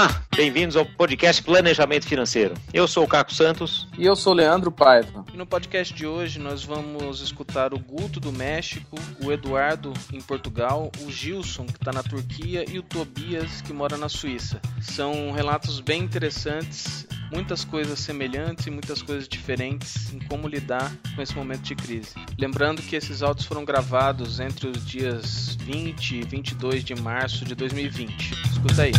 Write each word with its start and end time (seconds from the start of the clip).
Olá, 0.00 0.22
bem-vindos 0.34 0.76
ao 0.76 0.86
podcast 0.86 1.42
Planejamento 1.42 2.06
Financeiro. 2.06 2.54
Eu 2.72 2.88
sou 2.88 3.04
o 3.04 3.06
Caco 3.06 3.34
Santos. 3.34 3.86
E 3.98 4.06
eu 4.06 4.16
sou 4.16 4.32
o 4.32 4.36
Leandro 4.36 4.72
Paiva. 4.72 5.26
E 5.30 5.36
no 5.36 5.44
podcast 5.44 5.92
de 5.92 6.06
hoje 6.06 6.38
nós 6.38 6.64
vamos 6.64 7.20
escutar 7.20 7.74
o 7.74 7.78
Guto 7.78 8.18
do 8.18 8.32
México, 8.32 8.96
o 9.22 9.30
Eduardo 9.30 9.92
em 10.10 10.18
Portugal, 10.22 10.90
o 11.02 11.12
Gilson 11.12 11.66
que 11.66 11.76
está 11.76 11.92
na 11.92 12.02
Turquia 12.02 12.64
e 12.66 12.78
o 12.78 12.82
Tobias 12.82 13.60
que 13.60 13.74
mora 13.74 13.98
na 13.98 14.08
Suíça. 14.08 14.58
São 14.80 15.32
relatos 15.32 15.80
bem 15.80 16.02
interessantes, 16.02 17.06
muitas 17.30 17.62
coisas 17.62 17.98
semelhantes 17.98 18.66
e 18.66 18.70
muitas 18.70 19.02
coisas 19.02 19.28
diferentes 19.28 20.14
em 20.14 20.18
como 20.18 20.48
lidar 20.48 20.90
com 21.14 21.20
esse 21.20 21.36
momento 21.36 21.60
de 21.60 21.74
crise. 21.74 22.14
Lembrando 22.38 22.80
que 22.80 22.96
esses 22.96 23.22
áudios 23.22 23.46
foram 23.46 23.66
gravados 23.66 24.40
entre 24.40 24.66
os 24.66 24.82
dias 24.82 25.58
20 25.60 26.16
e 26.16 26.22
22 26.22 26.82
de 26.82 26.94
março 26.94 27.44
de 27.44 27.54
2020. 27.54 28.32
Escuta 28.50 28.84
aí. 28.84 28.92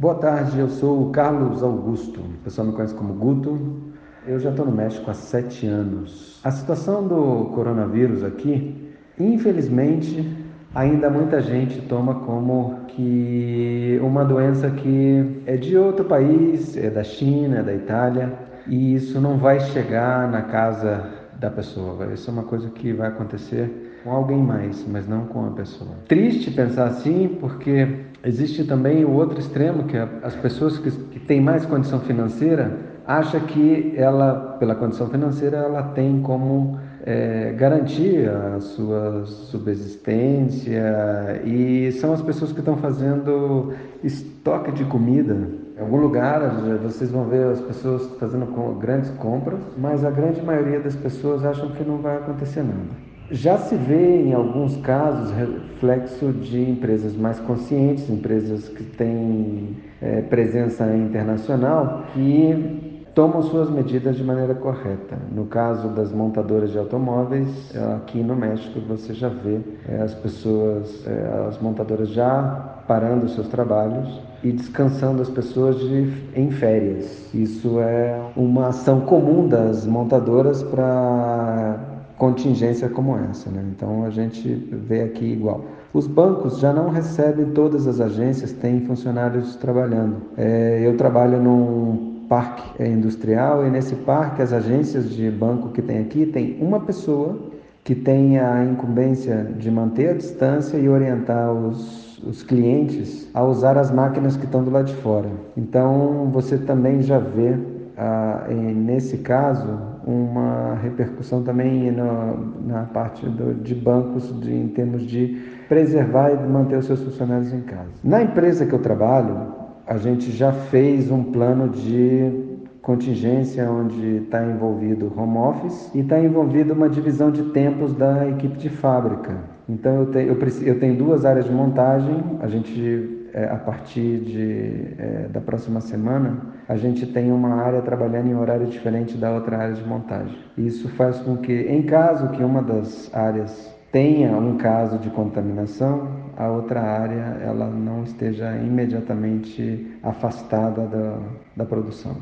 Boa 0.00 0.14
tarde, 0.14 0.58
eu 0.58 0.70
sou 0.70 1.08
o 1.08 1.10
Carlos 1.10 1.62
Augusto, 1.62 2.20
o 2.20 2.42
pessoal 2.42 2.66
me 2.66 2.72
conhece 2.72 2.94
como 2.94 3.12
Guto. 3.12 3.92
Eu 4.26 4.40
já 4.40 4.48
estou 4.48 4.64
no 4.64 4.72
México 4.72 5.10
há 5.10 5.12
sete 5.12 5.66
anos. 5.66 6.40
A 6.42 6.50
situação 6.50 7.06
do 7.06 7.50
coronavírus 7.54 8.24
aqui, 8.24 8.94
infelizmente, 9.18 10.26
ainda 10.74 11.10
muita 11.10 11.42
gente 11.42 11.82
toma 11.82 12.14
como 12.14 12.86
que 12.88 14.00
uma 14.02 14.24
doença 14.24 14.70
que 14.70 15.42
é 15.44 15.58
de 15.58 15.76
outro 15.76 16.06
país, 16.06 16.78
é 16.78 16.88
da 16.88 17.04
China, 17.04 17.58
é 17.58 17.62
da 17.62 17.74
Itália, 17.74 18.32
e 18.66 18.94
isso 18.94 19.20
não 19.20 19.36
vai 19.36 19.60
chegar 19.60 20.26
na 20.30 20.40
casa 20.40 21.10
da 21.38 21.50
pessoa. 21.50 22.06
Isso 22.14 22.30
é 22.30 22.32
uma 22.32 22.44
coisa 22.44 22.70
que 22.70 22.90
vai 22.94 23.08
acontecer 23.08 23.89
com 24.02 24.10
alguém 24.10 24.42
mais, 24.42 24.84
mas 24.86 25.08
não 25.08 25.26
com 25.26 25.46
a 25.46 25.50
pessoa. 25.50 25.90
Triste 26.08 26.50
pensar 26.50 26.86
assim, 26.86 27.36
porque 27.40 28.10
Existe 28.22 28.64
também 28.64 29.02
o 29.02 29.12
outro 29.12 29.40
extremo, 29.40 29.84
que 29.84 29.96
é 29.96 30.06
as 30.22 30.36
pessoas 30.36 30.76
que, 30.76 30.90
que 30.90 31.18
têm 31.18 31.40
mais 31.40 31.64
condição 31.64 32.00
financeira 32.00 32.76
acham 33.06 33.40
que 33.40 33.94
ela, 33.96 34.56
pela 34.58 34.74
condição 34.74 35.08
financeira, 35.08 35.56
ela 35.56 35.82
tem 35.94 36.20
como 36.20 36.78
é, 37.06 37.52
garantir 37.52 38.28
a 38.28 38.60
sua 38.60 39.24
subsistência 39.24 41.40
e 41.44 41.90
são 41.92 42.12
as 42.12 42.20
pessoas 42.20 42.52
que 42.52 42.58
estão 42.58 42.76
fazendo 42.76 43.72
estoque 44.04 44.70
de 44.72 44.84
comida. 44.84 45.34
Em 45.78 45.80
algum 45.80 45.96
lugar 45.96 46.40
vocês 46.82 47.10
vão 47.10 47.24
ver 47.24 47.46
as 47.46 47.60
pessoas 47.62 48.06
fazendo 48.20 48.44
grandes 48.78 49.08
compras, 49.12 49.60
mas 49.78 50.04
a 50.04 50.10
grande 50.10 50.42
maioria 50.42 50.78
das 50.78 50.94
pessoas 50.94 51.42
acham 51.42 51.70
que 51.70 51.82
não 51.82 51.96
vai 51.96 52.18
acontecer 52.18 52.62
nada. 52.62 53.09
Já 53.30 53.58
se 53.58 53.76
vê 53.76 54.22
em 54.22 54.34
alguns 54.34 54.76
casos 54.78 55.30
reflexo 55.30 56.32
de 56.32 56.68
empresas 56.68 57.14
mais 57.14 57.38
conscientes, 57.38 58.10
empresas 58.10 58.68
que 58.68 58.82
têm 58.82 59.76
é, 60.02 60.20
presença 60.22 60.84
internacional, 60.96 62.06
que 62.12 63.06
tomam 63.14 63.42
suas 63.42 63.70
medidas 63.70 64.16
de 64.16 64.24
maneira 64.24 64.54
correta. 64.54 65.16
No 65.30 65.46
caso 65.46 65.88
das 65.90 66.12
montadoras 66.12 66.72
de 66.72 66.78
automóveis, 66.78 67.48
aqui 67.96 68.20
no 68.20 68.34
México 68.34 68.80
você 68.80 69.14
já 69.14 69.28
vê 69.28 69.60
é, 69.88 70.02
as 70.02 70.14
pessoas, 70.14 71.06
é, 71.06 71.46
as 71.48 71.60
montadoras 71.60 72.08
já 72.08 72.82
parando 72.88 73.28
seus 73.28 73.46
trabalhos 73.46 74.20
e 74.42 74.50
descansando 74.50 75.22
as 75.22 75.30
pessoas 75.30 75.78
de, 75.78 76.12
em 76.34 76.50
férias. 76.50 77.32
Isso 77.32 77.78
é 77.78 78.20
uma 78.34 78.68
ação 78.68 79.02
comum 79.02 79.46
das 79.46 79.86
montadoras 79.86 80.62
para 80.62 81.89
contingência 82.20 82.86
como 82.90 83.16
essa. 83.16 83.50
Né? 83.50 83.64
Então 83.74 84.04
a 84.04 84.10
gente 84.10 84.46
vê 84.86 85.00
aqui 85.00 85.24
igual. 85.24 85.64
Os 85.92 86.06
bancos 86.06 86.58
já 86.58 86.70
não 86.70 86.90
recebem, 86.90 87.46
todas 87.46 87.86
as 87.86 87.98
agências 87.98 88.52
têm 88.52 88.82
funcionários 88.82 89.56
trabalhando. 89.56 90.16
É, 90.36 90.82
eu 90.84 90.96
trabalho 90.98 91.42
num 91.42 92.26
parque 92.28 92.84
industrial 92.84 93.66
e 93.66 93.70
nesse 93.70 93.96
parque 93.96 94.42
as 94.42 94.52
agências 94.52 95.10
de 95.10 95.30
banco 95.30 95.70
que 95.70 95.82
tem 95.82 95.98
aqui 95.98 96.26
tem 96.26 96.58
uma 96.60 96.78
pessoa 96.78 97.36
que 97.82 97.94
tem 97.94 98.38
a 98.38 98.64
incumbência 98.64 99.48
de 99.58 99.68
manter 99.70 100.10
a 100.10 100.12
distância 100.12 100.76
e 100.76 100.88
orientar 100.88 101.50
os, 101.50 102.18
os 102.18 102.42
clientes 102.42 103.28
a 103.32 103.42
usar 103.42 103.78
as 103.78 103.90
máquinas 103.90 104.36
que 104.36 104.44
estão 104.44 104.62
do 104.62 104.70
lado 104.70 104.84
de 104.84 104.94
fora. 104.96 105.28
Então 105.56 106.30
você 106.30 106.58
também 106.58 107.02
já 107.02 107.18
vê 107.18 107.56
ah, 107.96 108.46
nesse 108.48 109.18
caso, 109.18 109.89
uma 110.06 110.74
repercussão 110.82 111.42
também 111.42 111.90
no, 111.90 112.66
na 112.66 112.84
parte 112.84 113.26
do, 113.26 113.54
de 113.54 113.74
bancos 113.74 114.38
de, 114.40 114.52
em 114.52 114.68
termos 114.68 115.02
de 115.02 115.40
preservar 115.68 116.30
e 116.30 116.36
manter 116.48 116.78
os 116.78 116.86
seus 116.86 117.02
funcionários 117.02 117.52
em 117.52 117.60
casa. 117.60 117.90
Na 118.02 118.22
empresa 118.22 118.66
que 118.66 118.72
eu 118.72 118.78
trabalho, 118.78 119.54
a 119.86 119.96
gente 119.96 120.30
já 120.30 120.52
fez 120.52 121.10
um 121.10 121.22
plano 121.24 121.68
de 121.68 122.48
contingência 122.82 123.70
onde 123.70 124.16
está 124.16 124.44
envolvido 124.44 125.12
home 125.16 125.36
office 125.36 125.90
e 125.94 126.00
está 126.00 126.18
envolvido 126.18 126.72
uma 126.72 126.88
divisão 126.88 127.30
de 127.30 127.42
tempos 127.50 127.94
da 127.94 128.28
equipe 128.28 128.56
de 128.56 128.68
fábrica. 128.68 129.36
Então 129.68 130.00
eu, 130.00 130.06
te, 130.06 130.18
eu, 130.18 130.66
eu 130.66 130.80
tenho 130.80 130.96
duas 130.96 131.24
áreas 131.24 131.44
de 131.44 131.52
montagem, 131.52 132.22
a 132.40 132.48
gente 132.48 133.19
é, 133.34 133.44
a 133.44 133.56
partir 133.56 134.18
de, 134.20 134.94
é, 134.98 135.28
da 135.28 135.40
próxima 135.40 135.80
semana, 135.80 136.54
a 136.68 136.76
gente 136.76 137.06
tem 137.06 137.32
uma 137.32 137.54
área 137.56 137.82
trabalhando 137.82 138.28
em 138.28 138.34
horário 138.34 138.66
diferente 138.66 139.16
da 139.16 139.30
outra 139.32 139.58
área 139.58 139.74
de 139.74 139.84
montagem. 139.84 140.38
Isso 140.56 140.88
faz 140.90 141.18
com 141.20 141.36
que, 141.36 141.52
em 141.52 141.82
caso 141.82 142.28
que 142.30 142.42
uma 142.42 142.62
das 142.62 143.12
áreas 143.14 143.74
tenha 143.90 144.36
um 144.36 144.56
caso 144.56 144.98
de 144.98 145.10
contaminação, 145.10 146.08
a 146.36 146.48
outra 146.48 146.80
área 146.80 147.38
ela 147.42 147.68
não 147.68 148.04
esteja 148.04 148.56
imediatamente 148.56 149.98
afastada 150.02 150.86
da, 150.86 151.18
da 151.56 151.64
produção. 151.64 152.16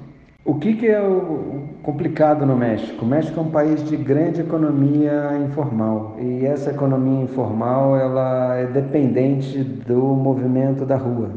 O 0.48 0.54
que, 0.54 0.72
que 0.76 0.86
é 0.86 0.98
o 0.98 1.68
complicado 1.82 2.46
no 2.46 2.56
México? 2.56 3.04
O 3.04 3.06
México 3.06 3.38
é 3.38 3.42
um 3.42 3.50
país 3.50 3.84
de 3.84 3.98
grande 3.98 4.40
economia 4.40 5.36
informal 5.46 6.16
e 6.18 6.46
essa 6.46 6.70
economia 6.70 7.22
informal 7.22 7.94
ela 7.94 8.56
é 8.56 8.64
dependente 8.64 9.62
do 9.62 10.00
movimento 10.00 10.86
da 10.86 10.96
rua, 10.96 11.28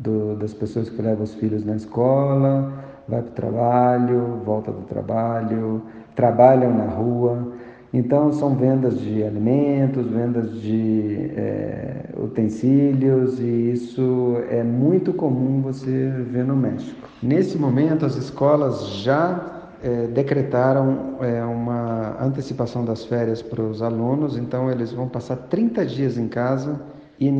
do, 0.00 0.34
das 0.34 0.52
pessoas 0.52 0.90
que 0.90 1.00
levam 1.00 1.22
os 1.22 1.32
filhos 1.34 1.64
na 1.64 1.76
escola, 1.76 2.72
vai 3.06 3.22
para 3.22 3.30
o 3.30 3.34
trabalho, 3.34 4.40
volta 4.44 4.72
do 4.72 4.82
trabalho, 4.82 5.82
trabalham 6.16 6.74
na 6.74 6.86
rua. 6.86 7.52
Então, 7.96 8.30
são 8.30 8.54
vendas 8.54 9.00
de 9.00 9.24
alimentos, 9.24 10.06
vendas 10.06 10.60
de 10.60 11.30
é, 11.34 12.04
utensílios, 12.14 13.40
e 13.40 13.72
isso 13.72 14.36
é 14.50 14.62
muito 14.62 15.14
comum 15.14 15.62
você 15.62 16.10
ver 16.30 16.44
no 16.44 16.54
México. 16.54 17.08
Nesse 17.22 17.56
momento, 17.56 18.04
as 18.04 18.14
escolas 18.16 18.86
já 18.98 19.62
é, 19.82 20.08
decretaram 20.08 21.16
é, 21.22 21.42
uma 21.42 22.22
antecipação 22.22 22.84
das 22.84 23.02
férias 23.06 23.40
para 23.40 23.62
os 23.62 23.80
alunos, 23.80 24.36
então 24.36 24.70
eles 24.70 24.92
vão 24.92 25.08
passar 25.08 25.36
30 25.36 25.86
dias 25.86 26.18
em 26.18 26.28
casa 26.28 26.78
e 27.18 27.30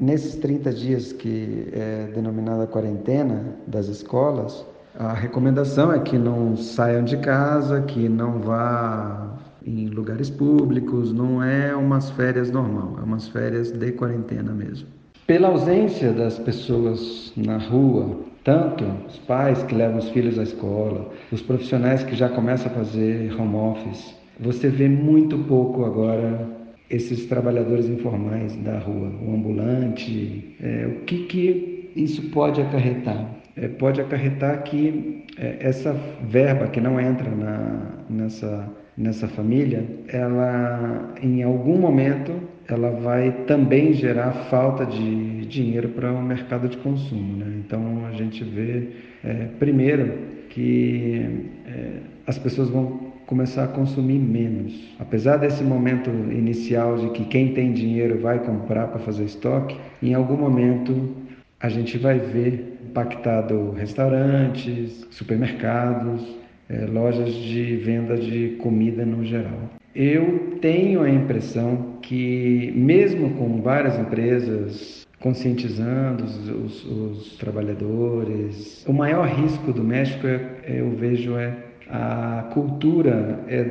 nesses 0.00 0.34
30 0.34 0.72
dias 0.72 1.12
que 1.12 1.68
é 1.72 2.08
denominada 2.12 2.66
quarentena 2.66 3.54
das 3.68 3.86
escolas, 3.86 4.66
a 4.98 5.12
recomendação 5.12 5.92
é 5.92 6.00
que 6.00 6.18
não 6.18 6.56
saiam 6.56 7.04
de 7.04 7.16
casa, 7.18 7.80
que 7.82 8.08
não 8.08 8.40
vá 8.40 9.32
em 9.66 9.86
lugares 9.86 10.30
públicos, 10.30 11.12
não 11.12 11.42
é 11.42 11.74
umas 11.74 12.10
férias 12.10 12.50
normal, 12.50 12.96
é 12.98 13.02
umas 13.02 13.28
férias 13.28 13.70
de 13.70 13.92
quarentena 13.92 14.52
mesmo. 14.52 14.88
Pela 15.26 15.48
ausência 15.48 16.12
das 16.12 16.38
pessoas 16.38 17.32
na 17.36 17.56
rua, 17.56 18.18
tanto 18.44 18.84
os 19.08 19.18
pais 19.18 19.62
que 19.62 19.74
levam 19.74 19.98
os 19.98 20.08
filhos 20.10 20.38
à 20.38 20.42
escola, 20.42 21.10
os 21.30 21.40
profissionais 21.40 22.02
que 22.02 22.16
já 22.16 22.28
começam 22.28 22.70
a 22.72 22.74
fazer 22.74 23.32
home 23.40 23.54
office, 23.54 24.14
você 24.40 24.68
vê 24.68 24.88
muito 24.88 25.38
pouco 25.38 25.84
agora 25.84 26.48
esses 26.90 27.26
trabalhadores 27.26 27.86
informais 27.88 28.54
da 28.56 28.78
rua, 28.78 29.12
o 29.22 29.34
ambulante. 29.34 30.56
É, 30.60 30.86
o 30.86 31.04
que, 31.04 31.24
que 31.26 31.90
isso 31.96 32.30
pode 32.30 32.60
acarretar? 32.60 33.30
É, 33.56 33.68
pode 33.68 34.00
acarretar 34.00 34.62
que 34.64 35.24
é, 35.38 35.56
essa 35.60 35.92
verba 36.22 36.66
que 36.66 36.80
não 36.80 37.00
entra 37.00 37.30
na, 37.30 38.04
nessa 38.10 38.68
nessa 38.96 39.26
família, 39.28 39.84
ela 40.08 41.14
em 41.22 41.42
algum 41.42 41.78
momento 41.78 42.32
ela 42.68 42.90
vai 42.90 43.32
também 43.46 43.92
gerar 43.92 44.32
falta 44.50 44.86
de 44.86 45.44
dinheiro 45.46 45.90
para 45.90 46.12
o 46.12 46.22
mercado 46.22 46.68
de 46.68 46.76
consumo. 46.78 47.36
Né? 47.36 47.62
Então 47.64 48.06
a 48.06 48.12
gente 48.12 48.44
vê 48.44 48.88
é, 49.24 49.48
primeiro 49.58 50.32
que 50.48 51.48
é, 51.66 51.90
as 52.26 52.38
pessoas 52.38 52.68
vão 52.68 53.12
começar 53.26 53.64
a 53.64 53.68
consumir 53.68 54.18
menos. 54.18 54.94
Apesar 54.98 55.38
desse 55.38 55.62
momento 55.62 56.10
inicial 56.10 56.96
de 56.96 57.10
que 57.10 57.24
quem 57.24 57.54
tem 57.54 57.72
dinheiro 57.72 58.20
vai 58.20 58.38
comprar 58.38 58.88
para 58.88 58.98
fazer 59.00 59.24
estoque, 59.24 59.76
em 60.02 60.14
algum 60.14 60.36
momento 60.36 61.16
a 61.58 61.68
gente 61.68 61.96
vai 61.96 62.18
ver 62.18 62.78
impactado 62.84 63.70
restaurantes, 63.70 65.06
supermercados, 65.10 66.41
é, 66.68 66.86
lojas 66.86 67.34
de 67.34 67.76
venda 67.76 68.16
de 68.16 68.56
comida 68.60 69.04
no 69.04 69.24
geral. 69.24 69.70
Eu 69.94 70.58
tenho 70.60 71.02
a 71.02 71.10
impressão 71.10 71.98
que, 72.00 72.72
mesmo 72.74 73.30
com 73.34 73.60
várias 73.60 73.98
empresas 73.98 75.06
conscientizando 75.20 76.24
os, 76.24 76.48
os, 76.48 76.84
os 76.84 77.36
trabalhadores, 77.36 78.84
o 78.88 78.92
maior 78.92 79.26
risco 79.28 79.72
do 79.72 79.84
México, 79.84 80.26
é, 80.26 80.40
eu 80.66 80.90
vejo, 80.90 81.36
é 81.36 81.54
a 81.88 82.48
cultura 82.54 83.44
é 83.48 83.70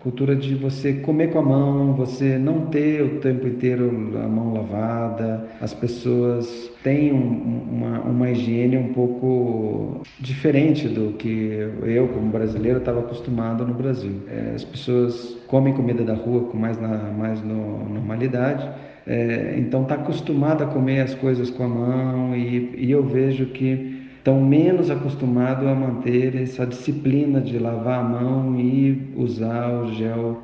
cultura 0.00 0.34
de 0.34 0.54
você 0.54 0.94
comer 0.94 1.30
com 1.30 1.38
a 1.38 1.42
mão, 1.42 1.92
você 1.92 2.38
não 2.38 2.66
ter 2.66 3.02
o 3.02 3.20
tempo 3.20 3.46
inteiro 3.46 4.12
a 4.16 4.26
mão 4.26 4.54
lavada. 4.54 5.46
As 5.60 5.74
pessoas 5.74 6.70
têm 6.82 7.12
um, 7.12 7.62
uma, 7.70 8.00
uma 8.00 8.30
higiene 8.30 8.78
um 8.78 8.94
pouco 8.94 10.02
diferente 10.18 10.88
do 10.88 11.12
que 11.12 11.70
eu, 11.82 12.08
como 12.08 12.30
brasileiro, 12.30 12.78
estava 12.78 13.00
acostumado 13.00 13.66
no 13.66 13.74
Brasil. 13.74 14.22
É, 14.28 14.54
as 14.54 14.64
pessoas 14.64 15.36
comem 15.46 15.74
comida 15.74 16.02
da 16.02 16.14
rua 16.14 16.44
com 16.44 16.56
mais, 16.56 16.80
na, 16.80 17.12
mais 17.12 17.42
no, 17.42 17.86
normalidade. 17.88 18.66
É, 19.06 19.54
então 19.58 19.82
está 19.82 19.96
acostumado 19.96 20.62
a 20.62 20.66
comer 20.66 21.00
as 21.00 21.14
coisas 21.14 21.50
com 21.50 21.64
a 21.64 21.68
mão 21.68 22.36
e, 22.36 22.74
e 22.76 22.90
eu 22.90 23.02
vejo 23.02 23.46
que 23.46 23.89
estão 24.20 24.38
menos 24.38 24.90
acostumados 24.90 25.66
a 25.66 25.74
manter 25.74 26.36
essa 26.36 26.66
disciplina 26.66 27.40
de 27.40 27.58
lavar 27.58 28.00
a 28.00 28.02
mão 28.02 28.54
e 28.60 29.14
usar 29.16 29.70
o 29.70 29.94
gel 29.94 30.42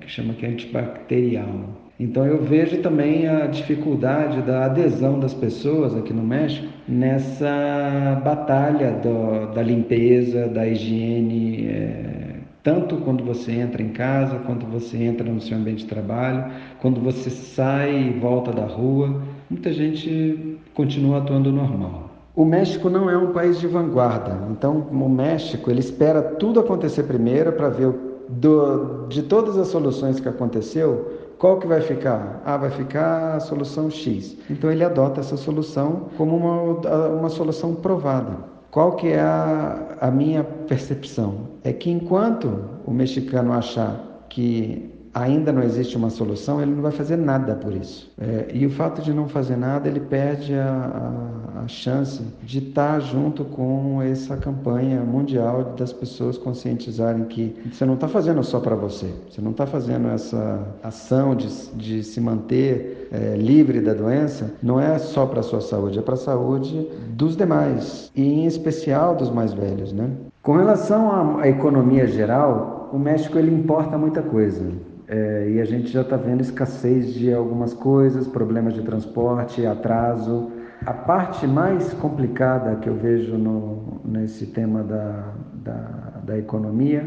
que 0.00 0.10
chama 0.10 0.32
que 0.32 0.46
antibacterial. 0.46 1.68
Então 1.98 2.24
eu 2.24 2.42
vejo 2.42 2.78
também 2.78 3.28
a 3.28 3.46
dificuldade 3.46 4.40
da 4.40 4.64
adesão 4.64 5.20
das 5.20 5.34
pessoas 5.34 5.94
aqui 5.94 6.14
no 6.14 6.22
México 6.22 6.66
nessa 6.88 8.22
batalha 8.24 8.92
do, 8.92 9.52
da 9.52 9.62
limpeza, 9.62 10.48
da 10.48 10.66
higiene, 10.66 11.66
é, 11.66 12.36
tanto 12.62 12.96
quando 12.96 13.22
você 13.22 13.52
entra 13.52 13.82
em 13.82 13.90
casa, 13.90 14.38
quando 14.46 14.64
você 14.64 14.96
entra 14.96 15.30
no 15.30 15.42
seu 15.42 15.58
ambiente 15.58 15.80
de 15.80 15.90
trabalho, 15.90 16.50
quando 16.80 17.02
você 17.02 17.28
sai 17.28 18.08
e 18.08 18.18
volta 18.18 18.50
da 18.50 18.64
rua, 18.64 19.22
muita 19.50 19.70
gente 19.70 20.58
continua 20.72 21.18
atuando 21.18 21.52
normal. 21.52 22.09
O 22.40 22.44
México 22.46 22.88
não 22.88 23.10
é 23.10 23.18
um 23.18 23.34
país 23.34 23.60
de 23.60 23.66
vanguarda, 23.66 24.34
então 24.50 24.86
o 24.90 25.08
México 25.10 25.70
ele 25.70 25.80
espera 25.80 26.22
tudo 26.22 26.58
acontecer 26.58 27.02
primeiro 27.02 27.52
para 27.52 27.68
ver 27.68 27.94
do, 28.30 29.06
de 29.08 29.24
todas 29.24 29.58
as 29.58 29.68
soluções 29.68 30.18
que 30.18 30.26
aconteceu, 30.26 31.34
qual 31.36 31.58
que 31.58 31.66
vai 31.66 31.82
ficar? 31.82 32.40
Ah, 32.46 32.56
vai 32.56 32.70
ficar 32.70 33.34
a 33.34 33.40
solução 33.40 33.90
X. 33.90 34.38
Então 34.48 34.72
ele 34.72 34.82
adota 34.82 35.20
essa 35.20 35.36
solução 35.36 36.06
como 36.16 36.34
uma, 36.34 37.08
uma 37.08 37.28
solução 37.28 37.74
provada. 37.74 38.38
Qual 38.70 38.92
que 38.96 39.08
é 39.08 39.20
a, 39.20 39.98
a 40.00 40.10
minha 40.10 40.42
percepção? 40.42 41.46
É 41.62 41.74
que 41.74 41.90
enquanto 41.90 42.58
o 42.86 42.90
mexicano 42.90 43.52
achar 43.52 44.24
que 44.30 44.90
ainda 45.12 45.52
não 45.52 45.62
existe 45.62 45.96
uma 45.96 46.10
solução, 46.10 46.60
ele 46.60 46.72
não 46.72 46.82
vai 46.82 46.92
fazer 46.92 47.16
nada 47.16 47.54
por 47.54 47.74
isso. 47.74 48.12
É, 48.20 48.48
e 48.54 48.64
o 48.64 48.70
fato 48.70 49.02
de 49.02 49.12
não 49.12 49.28
fazer 49.28 49.56
nada, 49.56 49.88
ele 49.88 50.00
perde 50.00 50.54
a, 50.54 51.56
a, 51.56 51.62
a, 51.62 51.68
chance 51.68 52.22
de 52.42 52.58
estar 52.58 53.00
junto 53.00 53.44
com 53.44 54.00
essa 54.02 54.36
campanha 54.36 55.00
mundial 55.00 55.74
das 55.76 55.92
pessoas 55.92 56.38
conscientizarem 56.38 57.24
que 57.24 57.54
você 57.72 57.84
não 57.84 57.94
está 57.94 58.06
fazendo 58.06 58.42
só 58.44 58.60
para 58.60 58.76
você, 58.76 59.12
você 59.28 59.40
não 59.40 59.50
está 59.50 59.66
fazendo 59.66 60.08
essa 60.08 60.66
ação 60.82 61.34
de, 61.34 61.48
de 61.74 62.04
se 62.04 62.20
manter 62.20 63.08
é, 63.10 63.36
livre 63.36 63.80
da 63.80 63.94
doença, 63.94 64.54
não 64.62 64.78
é 64.78 64.98
só 64.98 65.26
para 65.26 65.40
a 65.40 65.42
sua 65.42 65.60
saúde, 65.60 65.98
é 65.98 66.02
para 66.02 66.14
a 66.14 66.18
saúde 66.18 66.88
dos 67.10 67.36
demais, 67.36 68.10
e 68.14 68.22
em 68.22 68.46
especial 68.46 69.16
dos 69.16 69.30
mais 69.30 69.52
velhos. 69.52 69.92
Né? 69.92 70.08
Com 70.42 70.56
relação 70.56 71.38
à 71.38 71.48
economia 71.48 72.06
geral, 72.06 72.88
o 72.92 72.98
México 72.98 73.38
ele 73.38 73.54
importa 73.54 73.98
muita 73.98 74.22
coisa. 74.22 74.89
É, 75.12 75.50
e 75.50 75.60
a 75.60 75.64
gente 75.64 75.88
já 75.88 76.02
está 76.02 76.16
vendo 76.16 76.40
escassez 76.40 77.12
de 77.12 77.34
algumas 77.34 77.74
coisas, 77.74 78.28
problemas 78.28 78.74
de 78.74 78.82
transporte, 78.82 79.66
atraso. 79.66 80.52
A 80.86 80.92
parte 80.92 81.48
mais 81.48 81.92
complicada 81.94 82.76
que 82.76 82.88
eu 82.88 82.94
vejo 82.94 83.36
no, 83.36 84.00
nesse 84.04 84.46
tema 84.46 84.84
da, 84.84 85.34
da, 85.52 86.20
da 86.22 86.38
economia 86.38 87.04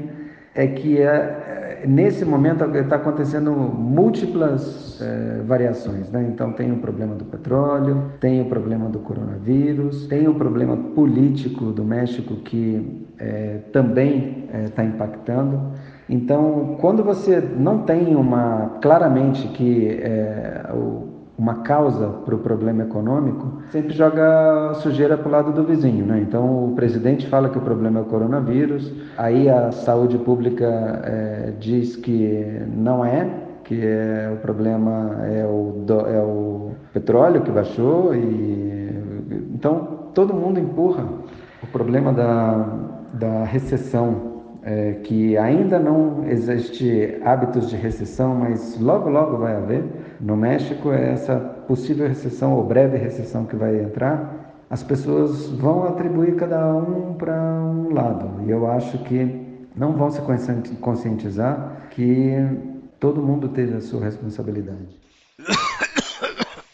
é 0.54 0.68
que 0.68 1.00
é, 1.00 1.06
é 1.06 1.86
nesse 1.88 2.26
momento 2.26 2.66
está 2.76 2.98
acontecendo 2.98 3.52
múltiplas 3.52 5.02
é, 5.02 5.42
variações. 5.44 6.12
Né? 6.12 6.28
Então, 6.30 6.52
tem 6.52 6.74
o 6.74 6.80
problema 6.80 7.16
do 7.16 7.24
petróleo, 7.24 8.12
tem 8.20 8.42
o 8.42 8.46
problema 8.46 8.90
do 8.90 9.00
coronavírus, 9.00 10.08
tem 10.08 10.28
o 10.28 10.36
problema 10.36 10.76
político 10.76 11.72
do 11.72 11.86
México 11.86 12.36
que 12.36 13.08
é, 13.18 13.60
também 13.72 14.50
está 14.66 14.84
impactando. 14.84 15.72
Então, 16.10 16.78
quando 16.82 17.04
você 17.04 17.40
não 17.40 17.80
tem 17.80 18.16
uma 18.16 18.78
claramente 18.82 19.48
que 19.50 19.88
é, 20.02 20.70
uma 21.38 21.56
causa 21.56 22.08
para 22.26 22.36
o 22.36 22.38
problema 22.38 22.84
econômico, 22.84 23.62
sempre 23.72 23.94
joga 23.94 24.74
sujeira 24.76 25.18
para 25.18 25.28
o 25.28 25.32
lado 25.32 25.52
do 25.52 25.64
vizinho, 25.64 26.06
né? 26.06 26.20
Então, 26.22 26.72
o 26.72 26.76
presidente 26.76 27.28
fala 27.28 27.50
que 27.50 27.58
o 27.58 27.62
problema 27.62 28.00
é 28.00 28.02
o 28.04 28.06
coronavírus, 28.06 28.92
aí 29.18 29.50
a 29.50 29.72
saúde 29.72 30.18
pública 30.18 30.66
é, 31.04 31.54
diz 31.60 31.96
que 31.96 32.62
não 32.76 33.04
é, 33.04 33.28
que 33.64 33.82
é, 33.86 34.30
o 34.34 34.38
problema 34.38 35.26
é 35.26 35.46
o, 35.46 35.86
é 36.08 36.22
o 36.22 36.72
petróleo 36.92 37.42
que 37.42 37.52
baixou 37.52 38.14
e 38.14 38.74
então 39.54 40.10
todo 40.14 40.34
mundo 40.34 40.60
empurra 40.60 41.06
o 41.62 41.68
problema 41.68 42.12
da, 42.12 42.68
da 43.14 43.44
recessão 43.46 44.33
é, 44.65 44.94
que 45.04 45.38
ainda 45.38 45.77
não 45.77 46.25
existe 46.27 47.19
hábitos 47.24 47.69
de 47.69 47.75
recessão, 47.75 48.36
mas 48.36 48.80
logo, 48.80 49.10
logo 49.10 49.38
vai 49.38 49.56
haver. 49.56 49.83
No 50.19 50.38
México, 50.38 50.92
é 50.92 51.12
essa 51.12 51.38
possível 51.68 52.07
recessão 52.07 52.54
ou 52.54 52.63
breve 52.63 52.98
recessão 52.98 53.45
que 53.45 53.56
vai 53.56 53.81
entrar, 53.81 54.65
as 54.69 54.81
pessoas 54.81 55.50
vão 55.50 55.83
atribuir 55.83 56.36
cada 56.36 56.74
um 56.74 57.13
para 57.13 57.36
um 57.36 57.94
lado. 57.94 58.42
E 58.45 58.50
eu 58.50 58.69
acho 58.71 58.98
que 59.00 59.44
não 59.75 59.94
vão 59.94 60.10
se 60.10 60.21
conscientizar 60.80 61.88
que 61.92 62.33
todo 63.00 63.21
mundo 63.21 63.50
teve 63.50 63.75
a 63.75 63.81
sua 63.81 64.04
responsabilidade. 64.04 65.03